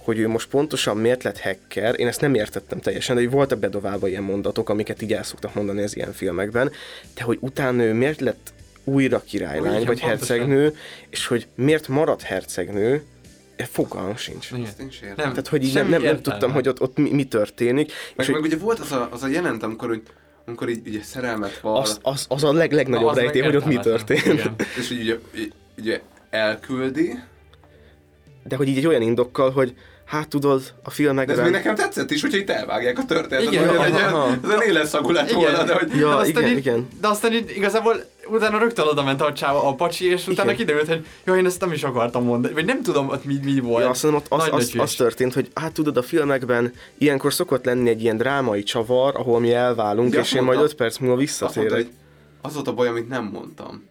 [0.04, 3.58] hogy ő most pontosan miért lett hacker, én ezt nem értettem teljesen, de hogy voltak
[3.58, 6.70] bedobálva ilyen mondatok, amiket így el szoktak mondani az ilyen filmekben,
[7.14, 8.52] de hogy utána ő miért lett
[8.84, 10.08] újra királylány, Igen, vagy pontosan.
[10.08, 10.76] hercegnő,
[11.10, 13.02] és hogy miért maradt hercegnő,
[13.56, 14.50] e, fogalmam sincs.
[14.50, 14.62] Igen.
[14.62, 15.24] Azt én sem értem.
[15.24, 17.92] Nem, Tehát, hogy így nem, nem, nem tudtam, hogy ott, ott mi, mi történik.
[18.16, 20.02] Meg, és meg hogy ugye volt az a, az a jelent, amikor, hogy,
[20.46, 23.66] amikor így ugye szerelmet val, az, az, az a leg, legnagyobb Az rejtély, hogy ott
[23.66, 24.24] mi történt.
[24.26, 24.54] Igen.
[24.78, 27.18] és így ugye, így- ugye elküldi,
[28.44, 31.42] De hogy így egy olyan indokkal, hogy hát tudod, a de ez filmekben...
[31.42, 33.84] még nekem tetszett is, hogyha itt elvágják a történetet, Igen, hogy aha,
[34.52, 35.40] ez egy lett Igen.
[35.40, 36.88] volna, de hogy Ja, de aztán igen, így, igen.
[37.00, 40.56] De aztán így igazából utána rögtön oda ment a csáva a pacsi, és utána Igen.
[40.66, 42.54] kiderült, hogy jó, én ezt nem is akartam mondani.
[42.54, 43.82] Vagy nem tudom, ott mi, mi volt.
[43.82, 47.64] Ja, azt mondom, ott az, az, az, történt, hogy hát tudod, a filmekben ilyenkor szokott
[47.64, 50.98] lenni egy ilyen drámai csavar, ahol mi elválunk, De és én majd mondta- 5 perc
[50.98, 51.72] múlva mondta, visszatérek.
[51.72, 51.88] hogy
[52.42, 53.84] az volt a baj, amit nem mondtam.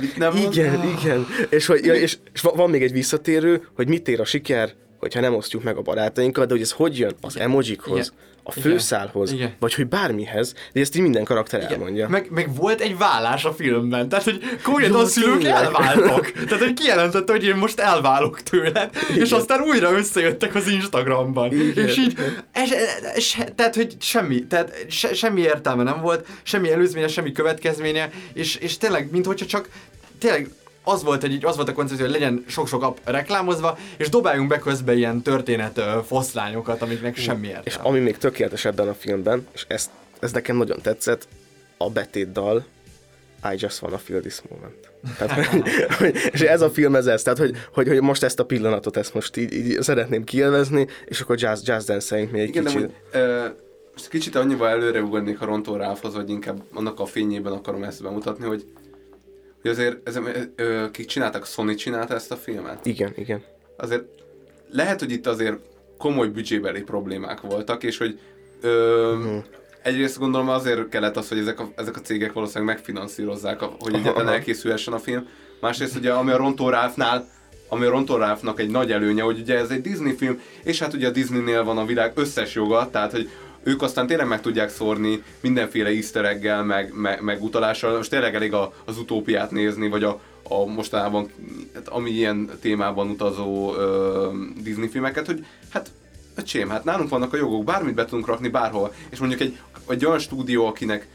[0.00, 0.96] Mit nem Igen, mondtam?
[1.00, 1.26] igen.
[1.50, 4.72] És, hogy, ja, és, és va- van még egy visszatérő, hogy mit ér a siker,
[4.98, 8.08] hogyha nem osztjuk meg a barátainkat, de hogy ez hogy jön az emojikhoz, Igen.
[8.48, 8.70] A Igen.
[8.70, 9.54] főszálhoz, Igen.
[9.58, 12.08] vagy hogy bármihez, de ezt így minden karakter elmondja.
[12.08, 15.62] Meg, meg volt egy vállás a filmben, tehát hogy komolyan Jó, a szülők tényleg.
[15.62, 16.32] elváltak.
[16.48, 21.52] Tehát hogy kijelentette, hogy én most elválok tőled, és aztán újra összejöttek az Instagramban.
[21.52, 21.86] Igen.
[21.86, 22.18] És így,
[22.54, 22.70] és,
[23.14, 28.56] és, tehát hogy semmi, tehát se, semmi értelme nem volt, semmi előzménye, semmi következménye, és,
[28.56, 29.68] és tényleg, minthogyha csak
[30.18, 30.50] tényleg
[30.88, 34.58] az volt, egy, az volt a koncepció, hogy legyen sok-sok app reklámozva, és dobáljunk be
[34.58, 37.64] közben ilyen történet foszlányokat, amiknek semmi értelme.
[37.64, 41.28] És ami még tökéletes ebben a filmben, és ezt, ez nekem nagyon tetszett,
[41.76, 42.64] a betétdal
[43.52, 44.90] I just wanna feel this moment.
[45.18, 45.62] Tehát, hogy,
[45.98, 48.96] hogy, és ez a film ez ez, tehát hogy, hogy, hogy most ezt a pillanatot,
[48.96, 52.82] ezt most így, így szeretném kielvezni, és akkor jazz, jazz még egy Igen, de kicsit.
[52.82, 53.46] hogy, ö,
[53.92, 58.02] most kicsit annyival előre ugornék a Rontó Ralphhoz, vagy inkább annak a fényében akarom ezt
[58.02, 58.64] bemutatni, hogy,
[59.62, 60.18] hogy azért ez,
[60.56, 62.86] ö, kik csináltak, Sony csinálta ezt a filmet?
[62.86, 63.42] Igen, igen.
[63.76, 64.04] azért
[64.70, 65.56] lehet, hogy itt azért
[65.98, 68.18] komoly büdzsébeli problémák voltak, és hogy
[68.60, 69.36] ö, Mhm.
[69.82, 73.94] egyrészt gondolom azért kellett az, hogy ezek a, ezek a cégek valószínűleg megfinanszírozták, a, hogy
[73.94, 75.28] egyáltalán elkészülhessen a film.
[75.60, 77.34] Másrészt ugye, ami a Ronto Ralphnál
[77.68, 80.94] ami a Ronto Ralphnak egy nagy előnye, hogy ugye ez egy Disney film, és hát
[80.94, 83.28] ugye a Disneynél van a világ összes joga, tehát hogy
[83.66, 87.96] ők aztán tényleg meg tudják szórni mindenféle easter meg, meg, meg utalással.
[87.96, 91.30] Most tényleg elég a, az utópiát nézni, vagy a, a mostanában,
[91.74, 94.30] hát ami ilyen témában utazó ö,
[94.62, 95.90] Disney filmeket, hogy hát
[96.34, 98.92] öcsém, hát nálunk vannak a jogok, bármit be tudunk rakni bárhol.
[99.10, 101.08] És mondjuk egy, egy olyan stúdió, akinek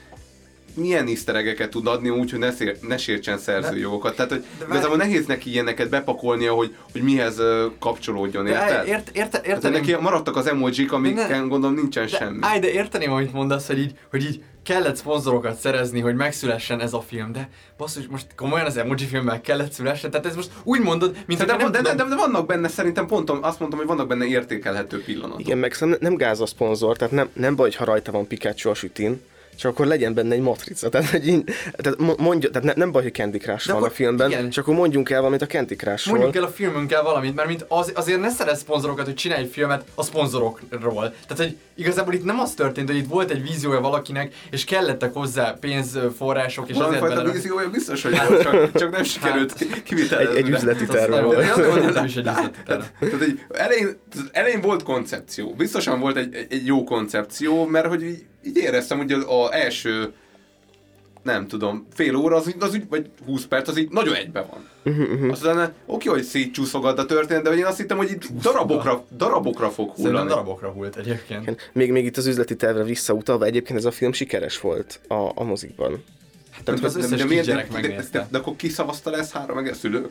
[0.75, 4.15] milyen easter egg-eket tud adni úgy, hogy ne, szér, ne sértsen szerzőjogokat.
[4.15, 7.41] Tehát, hogy de igazából nehéz neki ilyeneket bepakolnia, hogy, hogy mihez
[7.79, 8.87] kapcsolódjon, érted?
[8.87, 12.37] ért, ért, érteném, neki maradtak az emojik, amiken gondolom nincsen de, semmi.
[12.41, 16.93] Állj, de érteném, amit mondasz, hogy így, hogy így kellett szponzorokat szerezni, hogy megszülessen ez
[16.93, 20.81] a film, de basszus, most komolyan az emoji filmmel kellett szülessen, tehát ez most úgy
[20.81, 23.79] mondod, mint de, de, nem de, de, de, de, vannak benne, szerintem pont azt mondtam,
[23.79, 25.39] hogy vannak benne értékelhető pillanatok.
[25.39, 28.69] Igen, meg szerintem nem gáz a szponzor, tehát nem, nem baj, ha rajta van Pikachu
[28.69, 29.21] a sütin,
[29.61, 30.89] csak akkor legyen benne egy matrica.
[30.89, 31.43] Tehát, hogy így,
[31.75, 34.49] tehát mo- mondja, tehát ne, nem baj, hogy Candy Crush van a filmben, igen.
[34.49, 36.17] csak akkor mondjunk el valamit a Candy Crushról.
[36.17, 39.49] Mondjuk el a filmünkkel valamit, mert mint az, azért ne szerez szponzorokat, hogy csinálj egy
[39.51, 41.13] filmet a szponzorokról.
[41.27, 45.13] Tehát, hogy igazából itt nem az történt, hogy itt volt egy víziója valakinek, és kellettek
[45.13, 47.33] hozzá pénzforrások, és azért Valamifajta bele...
[47.33, 50.37] víziója biztos, hogy volt, csak, csak nem sikerült Hát- kivitelezni.
[50.37, 50.99] Egy, egy üzleti volt.
[52.65, 52.83] terv.
[52.99, 53.39] Tehát egy,
[54.31, 55.53] elején, volt koncepció.
[55.57, 59.51] Biztosan volt egy, egy, egy jó koncepció, mert hogy így, így éreztem, hogy az, az
[59.51, 60.13] első
[61.23, 64.45] nem tudom, fél óra, az, így- az úgy, vagy 20 perc, az így nagyon egybe
[64.51, 64.69] van.
[65.31, 69.69] Aztán oké, hogy szétcsúszogat a történet, de hogy én azt hittem, hogy itt darabokra, darabokra
[69.69, 70.29] fog Szerintem hullani.
[70.29, 71.69] darabokra hult egyébként.
[71.73, 75.43] Még, még itt az üzleti tervre visszautalva, egyébként ez a film sikeres volt a, a
[75.43, 76.03] mozikban.
[76.63, 78.17] Tehát az összes miért- kisgyerek de, de, megnézte.
[78.19, 80.09] de, de, akkor ki szavazta le ezt három meg a szülő?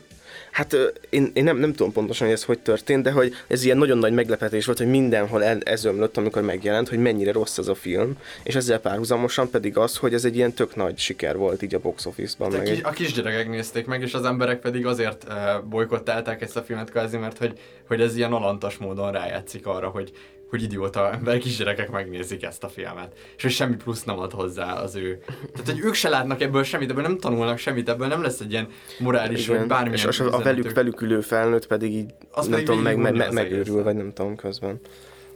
[0.50, 0.76] Hát
[1.10, 3.98] én, én nem, nem tudom pontosan, hogy ez hogy történt, de hogy ez ilyen nagyon
[3.98, 7.74] nagy meglepetés volt, hogy mindenhol el, ez ömlött, amikor megjelent, hogy mennyire rossz ez a
[7.74, 11.74] film, és ezzel párhuzamosan pedig az, hogy ez egy ilyen tök nagy siker volt így
[11.74, 12.52] a box office-ban.
[12.52, 15.34] A, Meg kis, egy, a kisgyerekek nézték meg, és az emberek pedig azért uh,
[15.68, 17.58] bolykottálták ezt a filmet kvázi, mert hogy,
[17.88, 20.12] hogy ez ilyen alantas módon rájátszik arra, hogy,
[20.50, 23.12] hogy idióta ember, kisgyerekek megnézik ezt a filmet.
[23.36, 25.22] És hogy semmi plusz nem ad hozzá az ő.
[25.52, 28.50] Tehát, hogy ők se látnak ebből semmit, ebből nem tanulnak semmit, ebből nem lesz egy
[28.50, 32.52] ilyen morális, vagy bármilyen és az, a velük, velük ülő felnőtt pedig így, Az nem
[32.52, 34.80] pedig tudom, meg, meg, meg, megőrül, vagy nem tudom közben.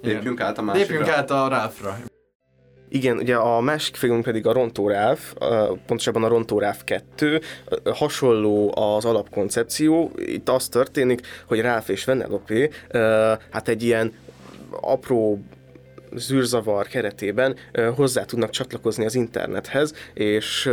[0.03, 0.15] Igen.
[0.15, 0.95] Lépjünk át a másikra.
[0.95, 1.99] Lépjünk át a Ralphra.
[2.89, 5.25] Igen, ugye a másik film pedig a Rontó ö,
[5.87, 10.13] pontosabban a Rontó Ralph 2, ö, hasonló az alapkoncepció.
[10.17, 14.13] Itt az történik, hogy Ralph és Vanellope ö, hát egy ilyen
[14.81, 15.41] apró
[16.17, 17.57] zűrzavar keretében
[17.95, 20.71] hozzá tudnak csatlakozni az internethez, és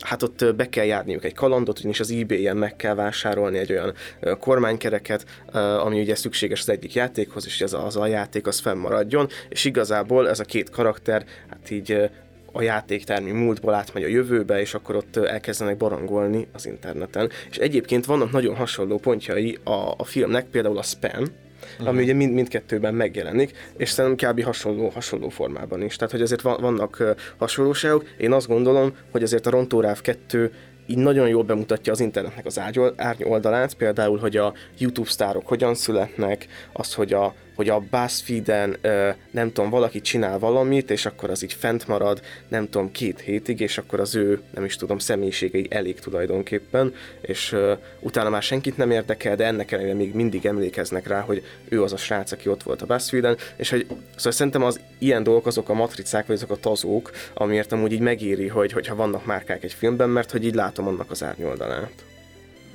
[0.00, 3.94] hát ott be kell járniuk egy kalandot, ugyanis az eBay-en meg kell vásárolni egy olyan
[4.40, 5.24] kormánykereket,
[5.84, 10.28] ami ugye szükséges az egyik játékhoz, és az, az a játék az fennmaradjon, és igazából
[10.28, 12.10] ez a két karakter, hát így
[12.52, 17.30] a játéktermi múltból átmegy a jövőbe, és akkor ott elkezdenek barangolni az interneten.
[17.50, 21.24] És egyébként vannak nagyon hasonló pontjai a, a filmnek, például a Spam,
[21.84, 24.42] ami ugye mind, mindkettőben megjelenik, és szerintem kb.
[24.42, 25.96] hasonló, hasonló formában is.
[25.96, 28.04] Tehát, hogy azért van, vannak hasonlóságok.
[28.16, 30.52] Én azt gondolom, hogy azért a Rontóráv 2
[30.86, 32.58] így nagyon jól bemutatja az internetnek az
[32.96, 38.76] árny oldalát, például, hogy a YouTube sztárok hogyan születnek, az, hogy a, hogy a BuzzFeed-en,
[39.30, 43.60] nem tudom, valaki csinál valamit, és akkor az így fent marad, nem tudom, két hétig,
[43.60, 47.56] és akkor az ő, nem is tudom, személyiségei elég tulajdonképpen, és
[48.00, 51.92] utána már senkit nem érdekel, de ennek ellenére még mindig emlékeznek rá, hogy ő az
[51.92, 55.68] a srác, aki ott volt a BuzzFeed-en, és hogy szóval szerintem az ilyen dolgok azok
[55.68, 59.72] a matricák, vagy azok a tazók, amiért amúgy így megéri, hogy, hogyha vannak márkák egy
[59.72, 62.11] filmben, mert hogy így látom annak az árnyoldalát.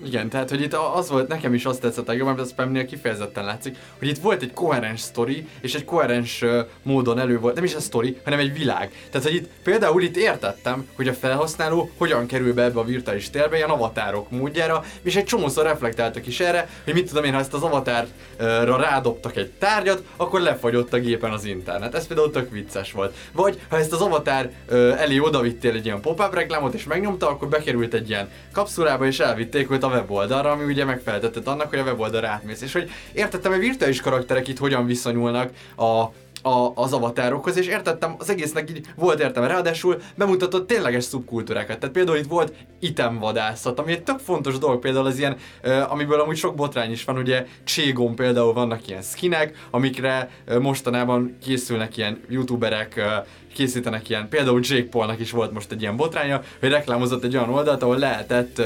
[0.05, 3.45] Igen, tehát hogy itt az volt, nekem is azt tetszett legjobban, mert a spamnél kifejezetten
[3.45, 6.45] látszik, hogy itt volt egy koherens sztori, és egy koherens
[6.81, 8.91] módon elő volt, nem is a sztori, hanem egy világ.
[9.11, 13.29] Tehát, hogy itt például itt értettem, hogy a felhasználó hogyan kerül be ebbe a virtuális
[13.29, 17.39] térbe, ilyen avatárok módjára, és egy csomószor reflektáltak is erre, hogy mit tudom én, ha
[17.39, 21.95] ezt az avatárra rádobtak egy tárgyat, akkor lefagyott a gépen az internet.
[21.95, 23.15] Ez például tök vicces volt.
[23.31, 27.47] Vagy ha ezt az avatár uh, elé odavittél egy ilyen pop-up reklámot, és megnyomta, akkor
[27.47, 31.83] bekerült egy ilyen kapszulába, és elvitték őt a weboldalra, ami ugye megfeleltetett annak, hogy a
[31.83, 32.61] weboldalra átmész.
[32.61, 36.05] És hogy értettem, hogy virtuális karakterek itt hogyan viszonyulnak a
[36.41, 39.47] a, az avatárokhoz, és értettem, az egésznek így volt értelme.
[39.47, 41.79] Ráadásul bemutatott tényleges szubkultúrákat.
[41.79, 46.19] Tehát például itt volt itemvadászat, ami egy tök fontos dolog, például az ilyen, uh, amiből
[46.19, 51.97] amúgy sok botrány is van, ugye Cségon például vannak ilyen skinek, amikre uh, mostanában készülnek
[51.97, 56.69] ilyen youtuberek, uh, készítenek ilyen, például Jake Paulnak is volt most egy ilyen botránya, hogy
[56.69, 58.65] reklámozott egy olyan oldalt, ahol lehetett uh,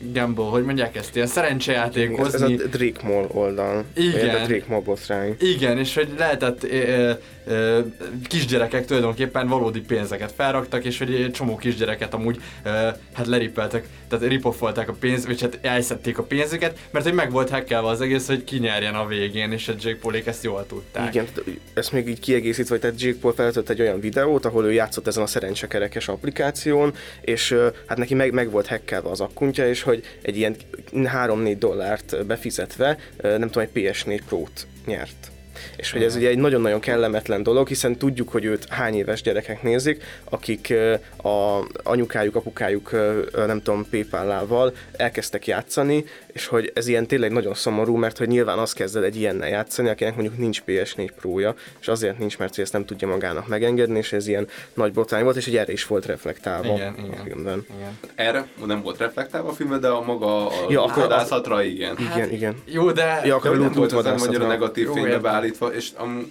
[0.00, 2.54] gamble, hogy mondják ezt, ilyen Ez szerencsejátékozni.
[2.54, 3.84] a Drake Mall oldal.
[3.94, 4.34] Igen.
[4.42, 5.36] A Drake Mall botrány.
[5.40, 7.10] Igen, és hogy lehetett ö,
[7.46, 7.80] ö,
[8.26, 12.68] kisgyerekek tulajdonképpen valódi pénzeket felraktak, és hogy egy csomó kisgyereket amúgy ö,
[13.12, 17.50] hát lerippeltek, tehát ripoffolták a pénz, vagy hát elszették a pénzüket, mert hogy meg volt
[17.50, 21.14] hackelve az egész, hogy kinyerjen a végén, és a Jake Paulék ezt jól tudták.
[21.14, 21.26] Igen,
[21.74, 25.06] ezt még így kiegészítve, hogy tehát Jake Paul feltett egy olyan videót, ahol ő játszott
[25.06, 27.56] ezen a szerencsekerekes applikáción, és
[27.86, 30.56] hát neki meg, meg volt hackelve az akkuntja, és hogy egy ilyen
[30.92, 35.30] 3-4 dollárt befizetve, nem tudom, egy PS4 Pro-t nyert.
[35.76, 39.62] És hogy ez ugye egy nagyon-nagyon kellemetlen dolog, hiszen tudjuk, hogy őt hány éves gyerekek
[39.62, 40.74] nézik, akik
[41.22, 42.90] a anyukájuk, apukájuk,
[43.32, 46.04] nem tudom, PayPal-val elkezdtek játszani,
[46.38, 49.48] és hogy ez ilyen tényleg nagyon szomorú, mert hogy nyilván az kezd el egy ilyennel
[49.48, 53.48] játszani, akinek mondjuk nincs PS4 Pro-ja, és azért nincs, mert hogy ezt nem tudja magának
[53.48, 57.06] megengedni, és ez ilyen nagy botrány volt, és hogy erre is volt reflektálva Igen, a
[57.06, 57.24] igen.
[57.24, 57.66] filmben.
[57.78, 57.98] Igen.
[58.14, 61.96] Erre nem volt reflektálva a filmben, de a maga a Ja, akkor az- igen.
[61.98, 62.54] Igen, igen.
[62.64, 63.02] Jó, de...
[63.04, 64.28] Ja, De akkor hogy nem volt ez vadászatra.
[64.28, 66.30] annyira negatív Jó, fénybe beállítva, és am,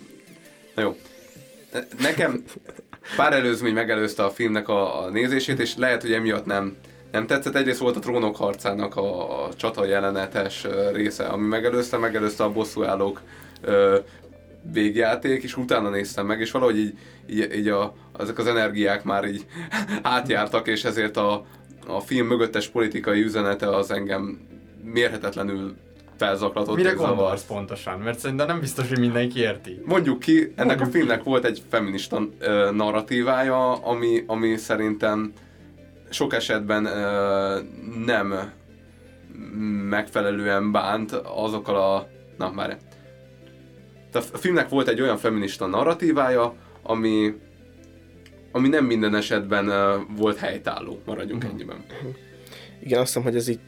[0.75, 0.97] na jó.
[1.99, 2.43] Nekem
[3.15, 6.75] pár előzmény megelőzte a filmnek a, a nézését, és lehet, hogy emiatt nem,
[7.11, 7.55] nem tetszett.
[7.55, 13.21] Egyrészt volt a trónok harcának a, a csata jelenetes része, ami megelőzte, megelőzte a bosszúállók
[13.61, 13.97] ö,
[14.71, 16.97] végjáték, és utána néztem meg, és valahogy így,
[17.29, 19.45] így, így a, ezek az energiák már így
[20.01, 21.45] átjártak, és ezért a,
[21.87, 24.39] a film mögöttes politikai üzenete az engem
[24.83, 25.75] mérhetetlenül
[26.17, 27.99] felzaklatott Mire gondolsz pontosan?
[27.99, 29.81] Mert szerintem nem biztos, hogy mindenki érti.
[29.85, 35.33] Mondjuk ki, ennek a filmnek volt egy feminista ö, narratívája, ami, ami szerintem
[36.09, 36.87] sok esetben
[38.05, 38.53] nem
[39.89, 42.07] megfelelően bánt azokkal a...
[42.37, 42.77] Na, már.
[44.13, 47.33] A filmnek volt egy olyan feminista narratívája, ami,
[48.51, 49.71] ami nem minden esetben
[50.15, 51.85] volt helytálló, maradjunk ennyiben.
[52.79, 53.59] Igen, azt hiszem, hogy ez így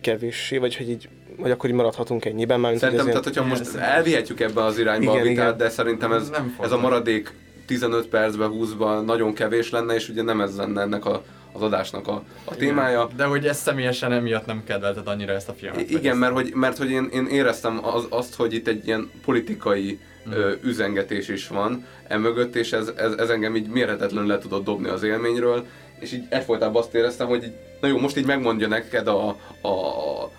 [0.00, 4.40] kevéssé, vagy hogy így, vagy akkor így maradhatunk ennyiben, már Szerintem, tehát hogyha most elvihetjük
[4.40, 5.56] ebbe az irányba Igen, a vitát, igen.
[5.56, 7.32] de szerintem ez, ez a maradék
[7.70, 12.08] 15 percbe, 20-ba nagyon kevés lenne, és ugye nem ez lenne ennek a, az adásnak
[12.08, 13.08] a, a témája.
[13.16, 15.90] De hogy ezt személyesen emiatt nem kedvelted annyira ezt a filmet.
[15.90, 19.10] I- Igen, mert hogy, mert hogy én, én éreztem az, azt, hogy itt egy ilyen
[19.24, 20.34] politikai Mhm.
[20.38, 24.88] ö, üzengetés is van emögött, és ez, ez, ez engem így mérhetetlenül le tudott dobni
[24.88, 25.66] az élményről,
[26.00, 29.28] és így egyfolytában azt éreztem, hogy így, na jó, most így megmondja neked a,
[29.60, 29.68] a,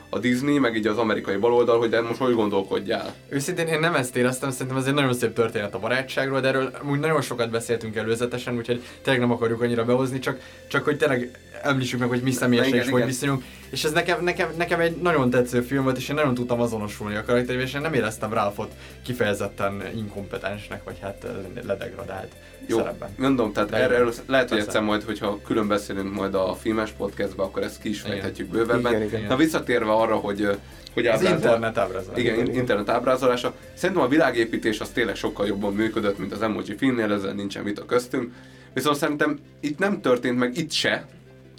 [0.09, 3.13] a Disney, meg így az amerikai baloldal, hogy de most hogy gondolkodjál.
[3.29, 6.71] Őszintén én nem ezt éreztem, szerintem ez egy nagyon szép történet a barátságról, de erről
[6.89, 11.39] úgy nagyon sokat beszéltünk előzetesen, úgyhogy tényleg nem akarjuk annyira behozni, csak, csak hogy tényleg
[11.63, 13.43] említsük meg, hogy mi személyesen is hogy viszonyunk.
[13.69, 17.15] És ez nekem, nekem, nekem egy nagyon tetsző film volt, és én nagyon tudtam azonosulni
[17.15, 18.71] a karakterével, és én nem éreztem Ralphot
[19.03, 21.27] kifejezetten inkompetensnek, vagy hát
[21.67, 22.31] ledegradált
[22.65, 23.09] Jó, szerepben.
[23.17, 24.09] mondom, tehát jó.
[24.27, 26.91] lehet, hogy egyszer majd, hogyha külön beszélünk majd a filmes
[27.35, 28.91] podcastban, akkor ezt ki is fejthetjük bővebben.
[28.93, 29.23] Igen, igen.
[29.23, 30.57] Na visszatérve arra, hogy
[30.93, 32.19] hogy Az internet ábrázolás.
[32.19, 33.53] Igen, in- internet ábrázolása.
[33.73, 37.85] Szerintem a világépítés az tényleg sokkal jobban működött, mint az emoji filmnél, ezzel nincsen vita
[37.85, 38.33] köztünk.
[38.73, 41.05] Viszont szerintem itt nem történt meg, itt se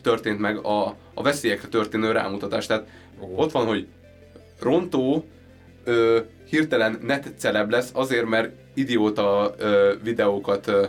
[0.02, 2.66] történt meg a, a veszélyekre történő rámutatás.
[2.66, 2.86] Tehát
[3.34, 3.86] ott van, hogy
[4.60, 5.24] rontó
[5.84, 10.86] ö, hirtelen net celeb lesz azért, mert idióta ö, videókat ö,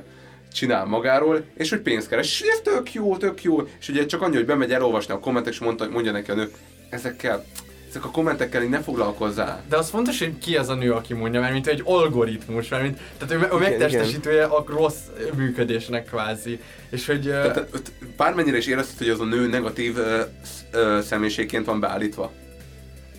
[0.53, 2.41] csinál magáról, és hogy pénzt keres.
[2.41, 3.67] És ez tök jó, tök jó.
[3.79, 6.51] És ugye csak annyi, hogy bemegy elolvasni a kommentek, és mondta, mondja neki a nő,
[6.89, 7.45] ezekkel,
[7.89, 9.63] ezek a kommentekkel így ne foglalkozzál.
[9.69, 12.83] De az fontos, hogy ki az a nő, aki mondja, mert mint egy algoritmus, mert
[12.83, 14.99] mint, tehát ő, Igen, megtestesítője a rossz
[15.35, 16.59] működésnek kvázi.
[16.89, 17.21] És hogy...
[17.21, 19.97] Tehát bármennyire is érezted, hogy az a nő negatív
[20.71, 22.31] ö, személyiségként van beállítva.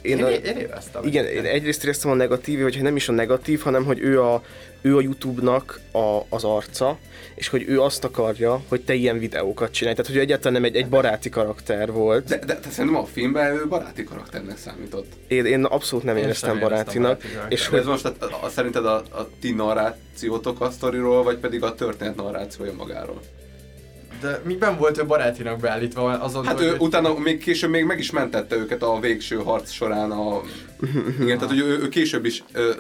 [0.03, 1.07] Én, én, a, én éreztem.
[1.07, 4.43] igen, én egyrészt éreztem a negatív, vagy nem is a negatív, hanem hogy ő a,
[4.85, 6.99] ő a YouTube-nak a, az arca,
[7.35, 9.97] és hogy ő azt akarja, hogy te ilyen videókat csinálj.
[9.97, 12.25] Tehát, hogy egyáltalán nem egy, egy baráti karakter volt.
[12.25, 15.13] De, de, de szerintem a filmben ő baráti karakternek számított.
[15.29, 17.03] Én, én abszolút nem Én éreztem barátinak.
[17.03, 17.53] baráti karakternek.
[17.53, 21.63] És hogy ez most a, a, szerinted a, a ti narrációtok a sztoriról, vagy pedig
[21.63, 23.21] a történet narrációja magáról?
[24.21, 27.99] De miben volt ő barátinak beállítva azon, Hát hogy, ő utána még később még meg
[27.99, 30.41] is mentette őket a végső harc során a...
[31.21, 32.71] Igen, tehát hogy ő, ő később is ö,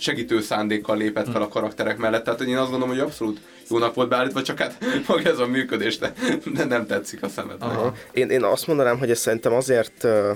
[0.00, 4.08] segítő szándékkal lépett fel a karakterek mellett, tehát én azt gondolom, hogy abszolút jónak volt
[4.08, 6.12] beállítva, csak hát maga ez a működés, de,
[6.44, 7.70] de nem tetszik a szemednek.
[8.12, 10.32] Én, én azt mondanám, hogy ez szerintem azért, ö,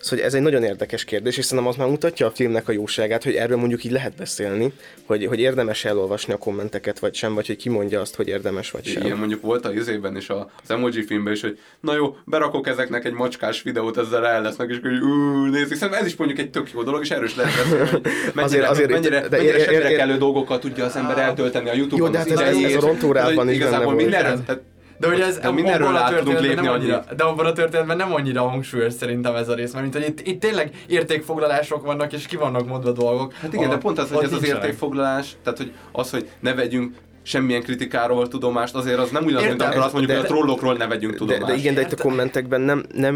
[0.00, 2.72] szóval hogy ez egy nagyon érdekes kérdés, és szerintem az már mutatja a filmnek a
[2.72, 4.72] jóságát, hogy erről mondjuk így lehet beszélni,
[5.06, 8.70] hogy, hogy érdemes elolvasni a kommenteket, vagy sem, vagy hogy ki mondja azt, hogy érdemes,
[8.70, 9.02] vagy sem.
[9.04, 12.66] Igen, mondjuk volt a izében is, a, az emoji filmben is, hogy na jó, berakok
[12.68, 15.76] ezeknek egy macskás videót, ezzel el lesznek, és ú, nézik.
[15.76, 18.00] Szerintem ez is mondjuk egy tök jó dolog, és erről is lehet beszélni, hogy
[18.34, 21.68] mennyire, Azért- azért- mennyire, de mennyire ér- ér- ér- kellő dolgokkal tudja az ember eltölteni
[21.68, 23.84] a Youtube-on Jó, de az hát ez- ez- ez a rontórában Tehát, is benne Igazából
[23.84, 23.96] volt.
[23.96, 24.44] mindenre, Igen.
[24.44, 24.62] tehát
[25.00, 27.04] de hogy ez de mindenről abban a tudunk történetben lépni nem annyira.
[27.16, 30.26] de abban a történetben nem annyira hangsúlyos szerintem ez a rész, mert mint hogy itt,
[30.26, 33.32] itt tényleg értékfoglalások vannak, és ki vannak mondva dolgok.
[33.32, 36.54] Hát igen, a- de pont az, hogy ez az értékfoglalás, tehát hogy az, hogy ne
[36.54, 40.34] vegyünk semmilyen kritikáról tudomást, azért az nem ugyanaz, mint amikor azt mondjuk, de- hogy a
[40.34, 41.46] trollokról ne vegyünk De, tudomást.
[41.46, 43.14] de igen, de itt a kommentekben nem, nem,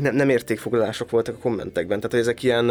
[0.00, 2.70] nem, nem értékfoglalások voltak a kommentekben, tehát hogy ezek ilyen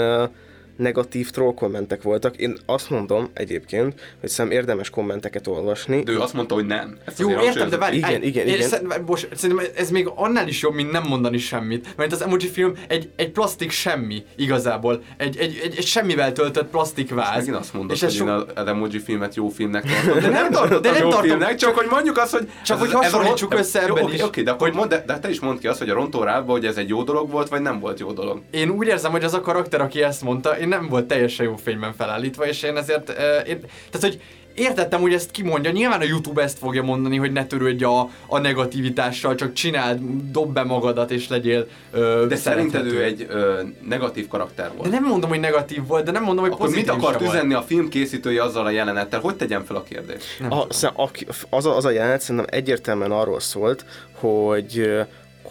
[0.78, 2.36] negatív troll kommentek voltak.
[2.36, 6.04] Én azt mondom egyébként, hogy szerintem érdemes kommenteket olvasni.
[6.04, 6.98] De ő azt mondta, hogy nem.
[7.06, 8.68] Ezt Jó, értem, de várj, Igen, állj, igen, igen.
[8.68, 11.94] Szerintem, bocs, szerintem ez még annál is jobb, mint nem mondani semmit.
[11.98, 15.02] Mert az emoji film egy, egy plastik semmi igazából.
[15.18, 17.36] Egy, egy, egy, egy semmivel töltött plastik váz.
[17.38, 20.20] Megint azt mondod, és hogy ez én az emoji filmet jó filmnek tartom.
[20.22, 21.22] De nem tartottam de nem tartom.
[21.22, 22.50] filmnek, csak hogy mondjuk azt, hogy...
[22.64, 24.24] Csak ez- hogy hasonlítsuk össze ebben oké, is.
[24.24, 26.52] Oké, de, akkor mondd, de, de te is mondd ki azt, hogy a rontó rába,
[26.52, 28.42] hogy ez egy jó dolog volt, vagy nem volt jó dolog.
[28.52, 31.56] Én úgy érzem, hogy az a karakter, aki ezt mondta, én nem volt teljesen jó
[31.56, 33.10] fényben felállítva, és én ezért,
[33.48, 33.60] én,
[33.92, 34.22] tehát hogy
[34.58, 35.72] értettem, hogy ezt kimondja.
[35.72, 40.00] Nyilván a YouTube ezt fogja mondani, hogy ne törődj a, a negativitással, csak csináld,
[40.32, 44.90] dob be magadat, és legyél uh, De szerinted ő egy ö, negatív karakter volt.
[44.90, 47.24] De nem mondom, hogy negatív volt, de nem mondom, hogy Akkor mit pozitív akart se
[47.26, 47.36] volt.
[47.36, 49.20] üzenni a film készítője azzal a jelenettel?
[49.20, 50.26] Hogy tegyem fel a kérdést?
[50.50, 51.10] A, szem- a,
[51.50, 53.86] az, a, az a jelenet szerintem egyértelműen arról szólt,
[54.20, 55.02] hogy, ö,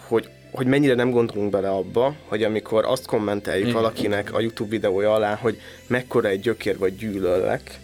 [0.07, 3.81] hogy hogy mennyire nem gondolunk bele abba, hogy amikor azt kommenteljük Igen.
[3.81, 7.79] valakinek a YouTube videója alá, hogy mekkora egy gyökér vagy gyűlöllek,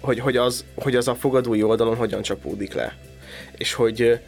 [0.00, 2.96] hogy, hogy, az, hogy az a fogadói oldalon hogyan csapódik le.
[3.56, 4.20] És hogy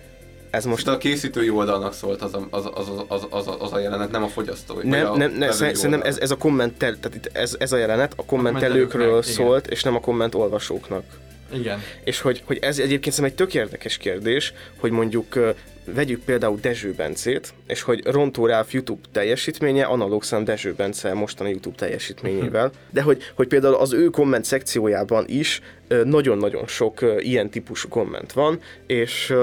[0.50, 3.72] ez most Most a készítői oldalnak szólt az a, az, az, az, az, az, az
[3.72, 4.88] a jelenet, nem a fogyasztói.
[4.88, 6.08] Nem, a nem, nem szerintem oldal.
[6.08, 9.46] ez, ez a kommentel, tehát itt ez, ez a jelenet a kommentelőkről kommentelőknek, igen.
[9.46, 11.04] szólt, és nem a komment olvasóknak.
[11.52, 11.82] Igen.
[12.04, 15.54] És hogy, hogy ez egyébként szerintem egy tök érdekes kérdés, hogy mondjuk
[15.94, 21.50] vegyük például Dezső Bencét, és hogy Rontó Ralph YouTube teljesítménye analóg szám Dezső Bence mostani
[21.50, 25.60] YouTube teljesítményével, de hogy, hogy például az ő komment szekciójában is
[26.04, 29.34] nagyon-nagyon sok ilyen típusú komment van, és,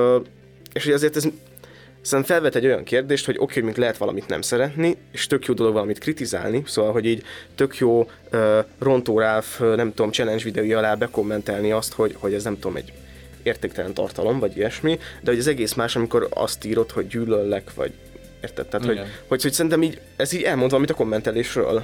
[0.74, 1.28] és hogy azért ez
[2.06, 5.46] Szerintem felvet egy olyan kérdést, hogy oké, okay, mint lehet valamit nem szeretni, és tök
[5.46, 7.24] jó dolog valamit kritizálni, szóval, hogy így
[7.56, 12.44] tök jó uh, Rontó uh, nem tudom, challenge videói alá bekommentelni azt, hogy, hogy ez
[12.44, 12.94] nem tudom, egy
[13.44, 17.92] értéktelen tartalom, vagy ilyesmi, de hogy az egész más, amikor azt írod, hogy gyűlöllek, vagy
[18.42, 18.66] érted?
[18.68, 21.84] Tehát, hogy, hogy, hogy szerintem így, ez így elmond valamit a kommentelésről.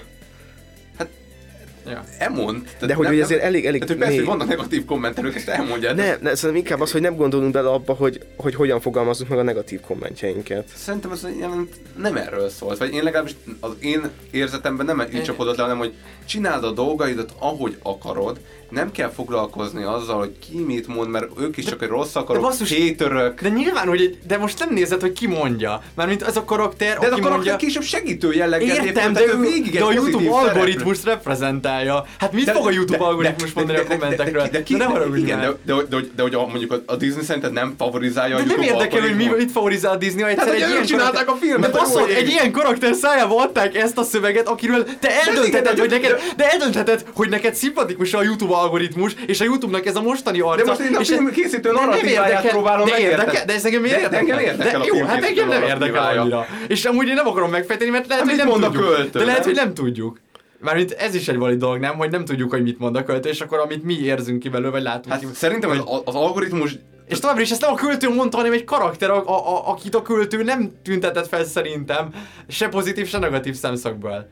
[1.86, 2.03] Ja.
[2.19, 2.63] Emond.
[2.63, 5.36] Tehát De hogy nem- ugye azért elég- elég Tehát, hogy persze, hogy vannak negatív kommentelők,
[5.36, 5.95] ezt elmondják.
[5.95, 9.38] Ne, ne, szerintem inkább az, hogy nem gondolunk bele abba, hogy, hogy hogyan fogalmazzuk meg
[9.39, 10.67] a negatív kommentjeinket.
[10.75, 15.61] Szerintem jelent nem erről szólt, vagy én legalábbis az én érzetemben nem így csapodott le,
[15.63, 15.93] hanem hogy
[16.32, 18.39] csináld a dolgaidat, ahogy akarod,
[18.71, 22.41] nem kell foglalkozni azzal, hogy ki mit mond, mert ők is csak egy rossz akarok,
[22.41, 23.41] basszus- hétörök.
[23.41, 25.82] De nyilván, hogy de most nem nézed, hogy ki mondja.
[25.95, 27.55] Mármint az a karakter, De ez a karakter mondja...
[27.55, 32.05] később segítő jelleggel Értem, de, ő, végig de a YouTube algoritmus reprezentálja.
[32.19, 34.43] Hát mit fog a YouTube algoritmus mondani a kommentekről?
[34.43, 36.71] De, de, ki, ne de, haragudj igen, de, de, de, de, de, hogy a, mondjuk
[36.71, 39.93] a, a Disney szerinted nem favorizálja De a nem YouTube érdekel, hogy mi, mit favorizál
[39.93, 42.93] a Disney, ha egyszer Hát, egy ilyen csinálták a filmet, De basszol, egy ilyen karakter
[42.93, 47.55] szájába adták ezt a szöveget, akiről te eldöntheted, hogy de- neked, de- eldöntheted, hogy neked
[47.55, 50.63] szimpatikus a YouTube algoritmus, és a YouTube-nak ez a mostani arca.
[50.63, 53.95] De most én a film készítő narratíváját érdekel- próbálom de érdekel, de ez engem miért
[53.95, 54.38] De- érdekel?
[54.38, 56.45] engem érdekel de, jó, hát engem nem érdekel annyira.
[56.67, 59.09] És amúgy én nem akarom megfejteni, mert lehet, Hát hogy nem tudjuk.
[59.11, 60.19] De lehet, hogy nem tudjuk.
[60.59, 61.95] Mármint ez is egy valid dolog, nem?
[61.97, 64.72] Hogy nem tudjuk, hogy mit mond a költő, és akkor amit mi érzünk ki belőle,
[64.72, 65.28] vagy látunk Hát ki.
[65.34, 66.76] szerintem az, az algoritmus
[67.07, 69.95] És továbbra is ezt nem a költő mondta, hanem egy karakter, a, a, a, akit
[69.95, 72.09] a költő nem tüntetett fel szerintem,
[72.47, 74.28] se pozitív, se negatív szemszögből.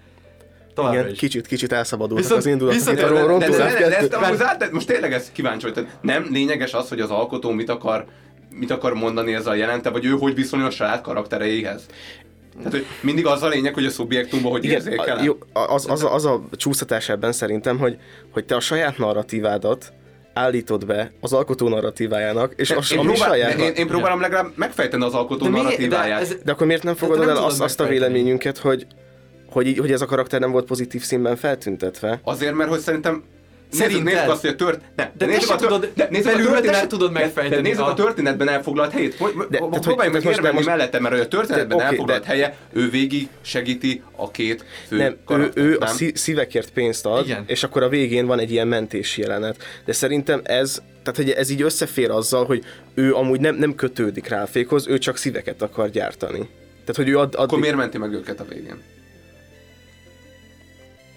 [0.80, 1.20] Továbbra Igen, is.
[1.20, 2.84] kicsit, kicsit elszabadultak Viszont- az indulatok.
[2.84, 3.08] de- de-
[3.80, 6.90] de, de, de, amúgy át- de most tényleg ez kíváncsi vagy, tehát nem lényeges az,
[6.90, 8.06] hogy az alkotó mit akar,
[8.50, 11.86] mit akar mondani ezzel a jelente, vagy ő hogy viszonyul a saját karaktereihez.
[12.58, 15.24] Tehát, hogy mindig az a lényeg, hogy a szubjektumban hogy Igen, érzékel.
[15.24, 17.98] jó, az, az, a, az a csúsztatás ebben szerintem, hogy,
[18.32, 19.94] hogy te a saját narratívádat
[20.34, 23.60] állítod be az alkotó narratívájának, és az, én, ami próbál, saját...
[23.60, 26.20] én, én próbálom legalább megfejteni az alkotó De mi- narratíváját.
[26.20, 28.88] de ez- De akkor miért nem fogadod nem el azt, azt a véleményünket, hogy,
[29.52, 32.20] hogy, így, hogy ez a karakter nem volt pozitív színben feltüntetve?
[32.24, 33.24] Azért, mert hogy szerintem
[33.72, 34.04] Szerinted?
[34.04, 34.82] Nézzük, nézzük azt, hogy a tört...
[34.96, 37.20] Ne, De te nézzük se a tört- tudod- de nézzük a történet- se tudod de-
[37.20, 39.16] megfejteni De nézzük a- a történetben elfoglalt helyét.
[39.16, 41.84] Hogy, De- de, tehát, hogy- próbáljunk meg érvelni most- mellette, mert hogy a történetben De-
[41.84, 45.94] elfoglalt de- helye, ő végig segíti a két fő Nem, ő, karaktert, ő a nem?
[45.96, 47.44] szí- szívekért pénzt ad, Igen.
[47.48, 49.58] és akkor a végén van egy ilyen mentési jelenet.
[49.86, 54.28] De szerintem ez, tehát hogy ez így összefér azzal, hogy ő amúgy nem, nem kötődik
[54.28, 56.38] rá a fékhoz, ő csak szíveket akar gyártani.
[56.86, 58.82] Tehát, hogy ő ad, ad Akkor miért menti meg őket a végén?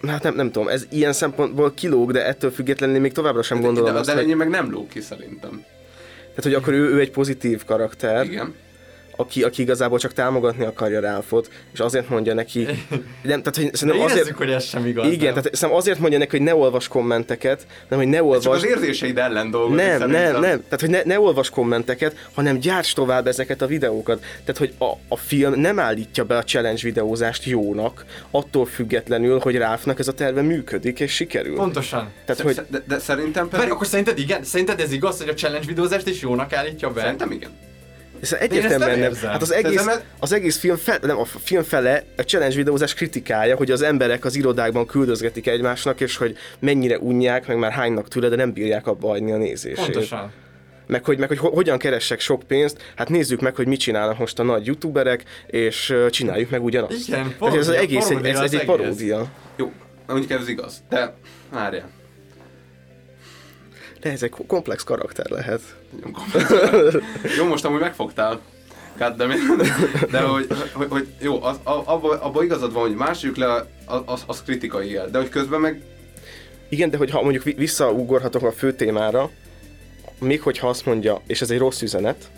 [0.07, 3.93] Hát nem, nem tudom, ez ilyen szempontból kilóg, de ettől függetlenül még továbbra sem gondolom
[3.93, 5.63] de, azt, de hogy, ennyi meg nem lóg ki szerintem.
[6.27, 8.53] tehát, hogy akkor ő, ő egy pozitív karakter, Igen.
[9.15, 12.67] Aki, aki igazából csak támogatni akarja Ralphot, és azért mondja neki,
[13.31, 15.05] nem, tehát hogy szerintem érezzük, azért, hogy ez sem igaz.
[15.05, 15.33] igen, nem?
[15.33, 18.65] tehát szerintem azért mondja neki, hogy ne olvas kommenteket, nem, hogy ne Csak olvas, az
[18.65, 20.31] érzéseid ellen dolgozik nem, szerintem.
[20.31, 20.63] nem, nem.
[20.63, 24.19] Tehát, hogy ne, ne olvas kommenteket, hanem gyárts tovább ezeket a videókat.
[24.45, 29.57] Tehát, hogy a, a film nem állítja be a challenge videózást jónak, attól függetlenül, hogy
[29.57, 31.55] Ralphnak ez a terve működik és sikerül.
[31.55, 32.11] Pontosan.
[32.25, 32.55] Tehát, hogy...
[32.55, 33.71] hogy de, de, szerintem Várj, pedig...
[33.71, 34.43] akkor szerinted igen?
[34.43, 37.01] Szerinted ez igaz, hogy a challenge videózást is jónak állítja be?
[37.01, 37.49] Szerintem igen.
[38.23, 39.09] Ezt egyértelműen nem nem.
[39.11, 39.31] érzem.
[39.31, 39.85] Hát az egész,
[40.19, 44.25] az egész film, fe, nem, a film fele a challenge videózás kritikája, hogy az emberek
[44.25, 48.87] az irodákban küldözgetik egymásnak, és hogy mennyire unják, meg már hánynak tőle, de nem bírják
[48.87, 49.85] abba hagyni a nézését.
[49.85, 50.31] Pontosan.
[50.87, 54.17] meg hogy, meg hogy ho- hogyan keressek sok pénzt, hát nézzük meg, hogy mit csinálnak
[54.17, 57.07] most a nagy youtuberek, és csináljuk meg ugyanazt.
[57.07, 59.27] Igen, Tehát ez az paródia, egész, egy, paródia ez, ez az egy paródia.
[59.55, 59.71] Jó,
[60.07, 60.83] mondjuk ez igaz.
[60.89, 61.13] De
[61.51, 61.89] várjál.
[64.03, 65.61] De ez egy ko- komplex karakter lehet.
[67.37, 68.41] Jó, most amúgy megfogtál.
[68.97, 69.37] Goddammit.
[70.11, 73.65] De hogy, hogy, hogy jó, az, abban abba igazad van, hogy másik le,
[74.05, 75.09] az, az kritikai jel.
[75.09, 75.81] De hogy közben meg
[76.69, 79.29] Igen, de hogyha mondjuk vi- visszaugorhatok a fő témára,
[80.19, 82.31] még hogyha azt mondja, és ez egy rossz üzenet,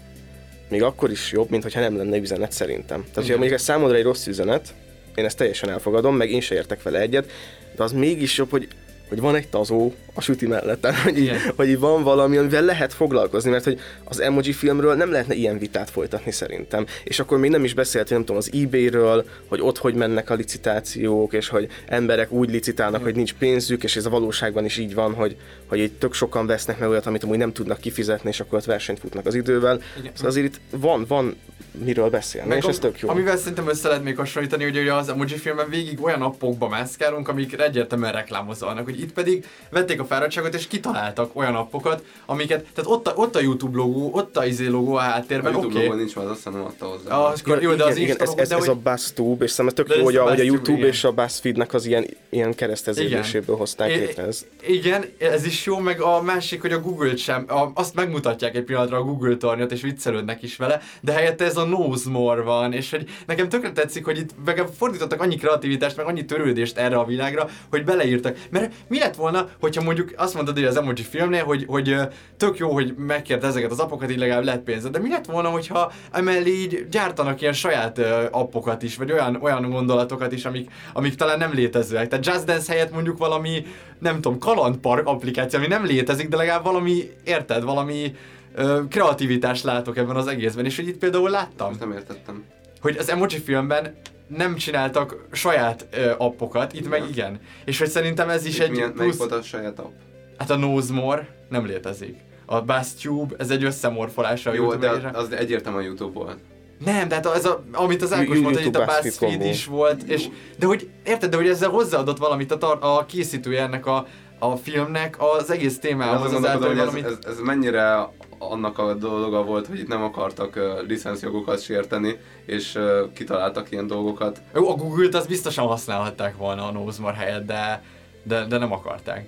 [0.70, 3.00] még akkor is jobb, mint hogyha nem lenne üzenet szerintem.
[3.02, 4.74] Tehát, hogyha mondjuk ez számodra egy rossz üzenet,
[5.16, 7.32] én ezt teljesen elfogadom, meg én se értek vele egyet,
[7.76, 8.68] de az mégis jobb, hogy
[9.10, 11.40] hogy van egy tazó a süti mellettem, hogy, így, Igen.
[11.56, 15.58] hogy így van valami, amivel lehet foglalkozni, mert hogy az emoji filmről nem lehetne ilyen
[15.58, 16.86] vitát folytatni szerintem.
[17.04, 20.34] És akkor még nem is beszélt, nem tudom, az eBay-ről, hogy ott hogy mennek a
[20.34, 24.94] licitációk, és hogy emberek úgy licitálnak, hogy nincs pénzük, és ez a valóságban is így
[24.94, 28.40] van, hogy, hogy így tök sokan vesznek meg olyat, amit amúgy nem tudnak kifizetni, és
[28.40, 29.82] akkor ott versenyt futnak az idővel.
[30.00, 30.12] Igen.
[30.14, 31.36] Szóval azért itt van, van
[31.84, 33.10] miről beszélni, Meg és ez tök jó.
[33.10, 37.28] Amivel szerintem össze lehet még hasonlítani, hogy ugye az emoji filmben végig olyan appokba mászkálunk,
[37.28, 42.92] amik egyértelműen reklámozolnak, hogy itt pedig vették a fáradtságot és kitaláltak olyan appokat, amiket, tehát
[42.92, 45.76] ott a, ott a YouTube logó, ott a izé logó a a háttérben, YouTube oké.
[45.76, 45.88] okay.
[45.88, 46.00] Okay.
[46.00, 47.18] nincs, mert azt hiszem nem adta hozzá.
[47.18, 49.52] Ah, akkor jó, de az igen, Insta ez, logó, ez, ez hogy- a BuzzTube, és
[49.52, 50.90] szerintem tök jó, hogy a a, hogy a YouTube igen.
[50.90, 54.48] és a BuzzFeednek az ilyen, ilyen kereszteződéséből hozták létre ezt.
[54.68, 58.64] Igen, ez is jó, meg a másik, hogy a Google-t sem, a, azt megmutatják egy
[58.64, 62.74] pillanatra a Google tornyot, és viccelődnek is vele, de helyette ez a Knows More van,
[62.74, 66.98] és hogy nekem tökre tetszik, hogy itt meg fordítottak annyi kreativitást, meg annyi törődést erre
[66.98, 68.38] a világra, hogy beleírtak.
[68.50, 71.96] Mert mi lett volna, hogyha mondjuk azt mondod, hogy az emoji filmnél, hogy, hogy
[72.38, 75.50] tök jó, hogy megkért ezeket az appokat, így legalább lett pénzed, de mi lett volna,
[75.50, 78.00] hogyha emellé így gyártanak ilyen saját
[78.32, 82.08] appokat is, vagy olyan, olyan gondolatokat is, amik, amik talán nem létezőek.
[82.08, 83.66] Tehát Just Dance helyett mondjuk valami,
[84.00, 88.16] nem tudom, kalandpark applikáció, ami nem létezik, de legalább valami, érted, valami
[88.56, 92.44] ö, kreativitást látok ebben az egészben, és hogy itt például láttam, Most nem értettem.
[92.82, 93.96] hogy az emoji filmben
[94.28, 97.12] nem csináltak saját ö, appokat, itt meg Igen.
[97.12, 97.40] igen.
[97.66, 99.30] És hogy szerintem ez is És egy milyen, melyik plusz...
[99.30, 99.92] volt a saját app?
[100.38, 102.18] Hát a Nosemore nem létezik.
[102.46, 106.38] A BuzzTube, ez egy összemorfolása a Jó, YouTube de az egyértelműen a YouTube volt.
[106.86, 110.04] Nem, de hát ez a, amit az Ákos mondta, hogy itt a BuzzFeed is volt,
[110.04, 110.28] és,
[110.60, 114.08] de hogy érted, de hogy ezzel hozzáadott valamit a, tar- a készítője ennek a,
[114.40, 117.26] a filmnek az egész témához azon azáltal, gondolkodom, hogy ez, valamit...
[117.26, 118.10] ez, ez mennyire
[118.52, 123.88] annak a dolga volt, hogy itt nem akartak uh, licenszjogokat sérteni, és uh, kitaláltak ilyen
[123.88, 124.42] dolgokat.
[124.54, 127.84] Jó, a Google-t azt biztosan használhatták volna a Nosemore helyett, de,
[128.24, 129.28] de, de nem akarták.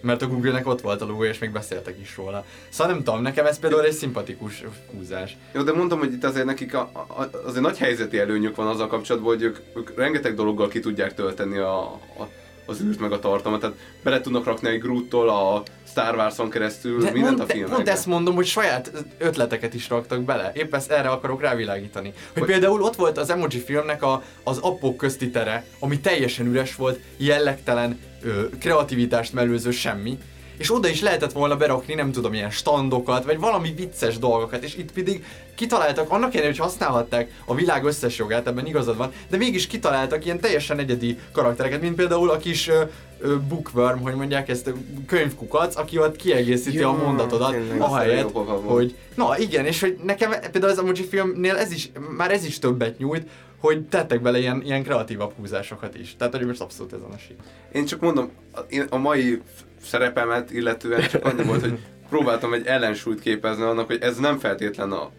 [0.00, 2.44] Mert a Google-nek ott volt a logo, és még beszéltek is róla.
[2.68, 5.36] Szóval nem tudom, nekem ez például egy szimpatikus húzás.
[5.52, 8.86] Jó, de mondtam, hogy itt azért nekik a, a, azért nagy helyzeti előnyük van azzal
[8.86, 11.82] kapcsolatban, hogy ők, ők rengeteg dologgal ki tudják tölteni a,
[12.18, 12.28] a,
[12.66, 13.60] az űrt meg a tartalmat.
[13.60, 17.74] Tehát bele tudnak rakni egy Groot-tól a Star Wars-on keresztül De mindent mond, a filmekbe.
[17.76, 20.52] pont ezt mondom, hogy saját ötleteket is raktak bele.
[20.54, 22.08] Épp ezt erre akarok rávilágítani.
[22.32, 26.46] Hogy, Hogy- például ott volt az emoji filmnek a, az appok közti tere, ami teljesen
[26.46, 30.18] üres volt, jellegtelen, ö, kreativitást mellőző semmi.
[30.62, 34.76] És oda is lehetett volna berakni, nem tudom, ilyen standokat, vagy valami vicces dolgokat, és
[34.76, 39.36] itt pedig kitaláltak, annak ellenére, hogy használhatták a világ összes jogát, ebben igazad van, de
[39.36, 42.82] mégis kitaláltak ilyen teljesen egyedi karaktereket, mint például a kis ö,
[43.20, 44.72] ö, bookworm, hogy mondják ezt,
[45.06, 50.30] könyvkukac, aki ott kiegészíti Ja, a mondatodat, ahelyett, Jó hogy na igen, és hogy nekem
[50.30, 53.26] például az emoji filmnél ez is, már ez is többet nyújt,
[53.58, 56.14] hogy tettek bele ilyen, ilyen kreatívabb húzásokat is.
[56.18, 57.36] Tehát, hogy most abszolút ezen a sík.
[57.72, 59.42] Én csak mondom, a, én a mai
[59.82, 61.78] szerepemet illetően csak annyi volt, hogy
[62.08, 65.10] próbáltam egy ellensúlyt képezni annak, hogy ez nem feltétlen a,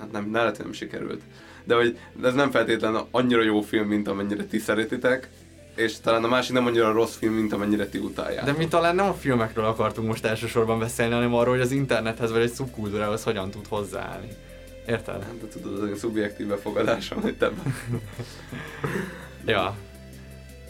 [0.00, 1.20] hát nem, ne lehet, nem sikerült,
[1.64, 5.28] de hogy ez nem feltétlen annyira jó film, mint amennyire ti szeretitek,
[5.74, 8.44] és talán a másik nem annyira rossz film, mint amennyire ti utálják.
[8.44, 12.32] De mi talán nem a filmekről akartunk most elsősorban beszélni, hanem arról, hogy az internethez
[12.32, 14.28] vagy egy szubkultúrához hogyan tud hozzáállni.
[14.86, 15.22] Érted?
[15.22, 17.50] Hát, de tudod, az én szubjektív befogadásom, hogy te
[19.44, 19.76] Ja.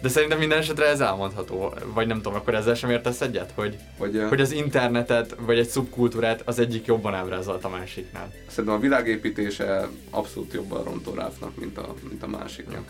[0.02, 3.76] De szerintem minden esetre ez elmondható, vagy nem tudom, akkor ezzel sem értesz egyet, hogy,
[3.98, 8.32] hogy, hogy az internetet, vagy egy szubkultúrát az egyik jobban ábrázolt a másiknál.
[8.48, 12.84] szerintem a világépítése abszolút jobban rontó Ráfnak, mint a, mint a másiknak.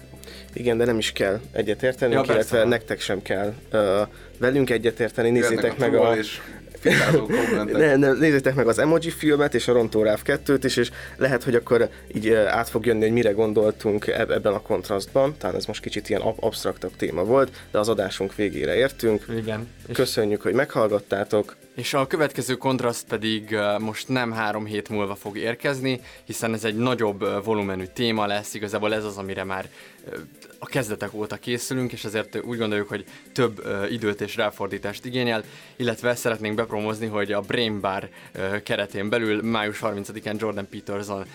[0.53, 2.57] Igen, de nem is kell egyetértenünk, Ja, ja, persze.
[2.57, 4.09] illetve nektek sem kell uh,
[4.39, 5.31] velünk egyetérteni.
[5.31, 6.17] Nézzétek meg a...
[6.17, 6.41] és
[6.83, 7.77] fikázó kommentek.
[7.77, 11.43] Ne, ne, nézzétek meg az Emoji filmet és a Rontó Ráv 2-t is, és lehet,
[11.45, 15.35] hogy akkor így át fog jönni, hogy mire gondoltunk eb- ebben a kontrasztban.
[15.39, 19.25] Talán ez most kicsit ilyen ab- absztraktabb téma volt, de az adásunk végére értünk.
[19.37, 19.69] Igen.
[19.89, 21.57] És Köszönjük, hogy meghallgattátok.
[21.75, 26.77] És a következő kontraszt pedig most nem három hét múlva fog érkezni, hiszen ez egy
[26.77, 29.69] nagyobb volumenű téma lesz, igazából ez az, amire már
[30.59, 35.45] a kezdetek óta készülünk, és ezért úgy gondoljuk, hogy több időt és ráfordítást igényel,
[35.77, 38.09] illetve szeretnénk bepromozni, hogy a Brain Bar
[38.63, 41.27] keretén belül május 30-án Jordan Peterson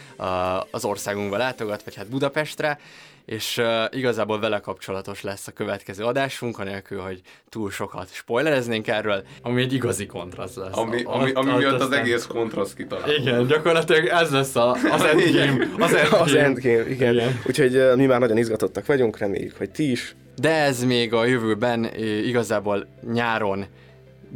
[0.71, 2.79] az országunkba látogat, vagy hát Budapestre,
[3.27, 9.23] és uh, igazából vele kapcsolatos lesz a következő adásunk, anélkül, hogy túl sokat spoilereznénk erről,
[9.41, 10.77] ami egy igazi kontraszt lesz.
[10.77, 13.09] Ami, A- ami, ami ott miatt az aztán- egész kontraszt kitalál.
[13.15, 15.69] Igen, gyakorlatilag ez lesz a, az endgame.
[15.79, 16.21] Az endgame.
[16.23, 17.13] Az Endgame, igen.
[17.13, 17.39] Igen.
[17.47, 20.15] Úgyhogy ö, mi már nagyon izgatottak vagyunk, reméljük, hogy ti is.
[20.35, 21.83] De ez még a jövőben
[22.25, 23.65] igazából nyáron,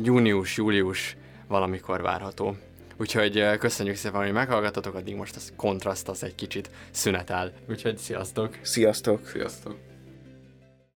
[0.04, 1.16] június-július
[1.48, 2.56] valamikor várható.
[3.02, 7.52] Úgyhogy eh, köszönjük szépen, hogy meghallgattatok, addig most az kontraszt az egy kicsit szünetel.
[7.70, 8.58] Úgyhogy sziasztok!
[8.62, 9.28] Sziasztok!
[9.28, 9.91] Sziasztok!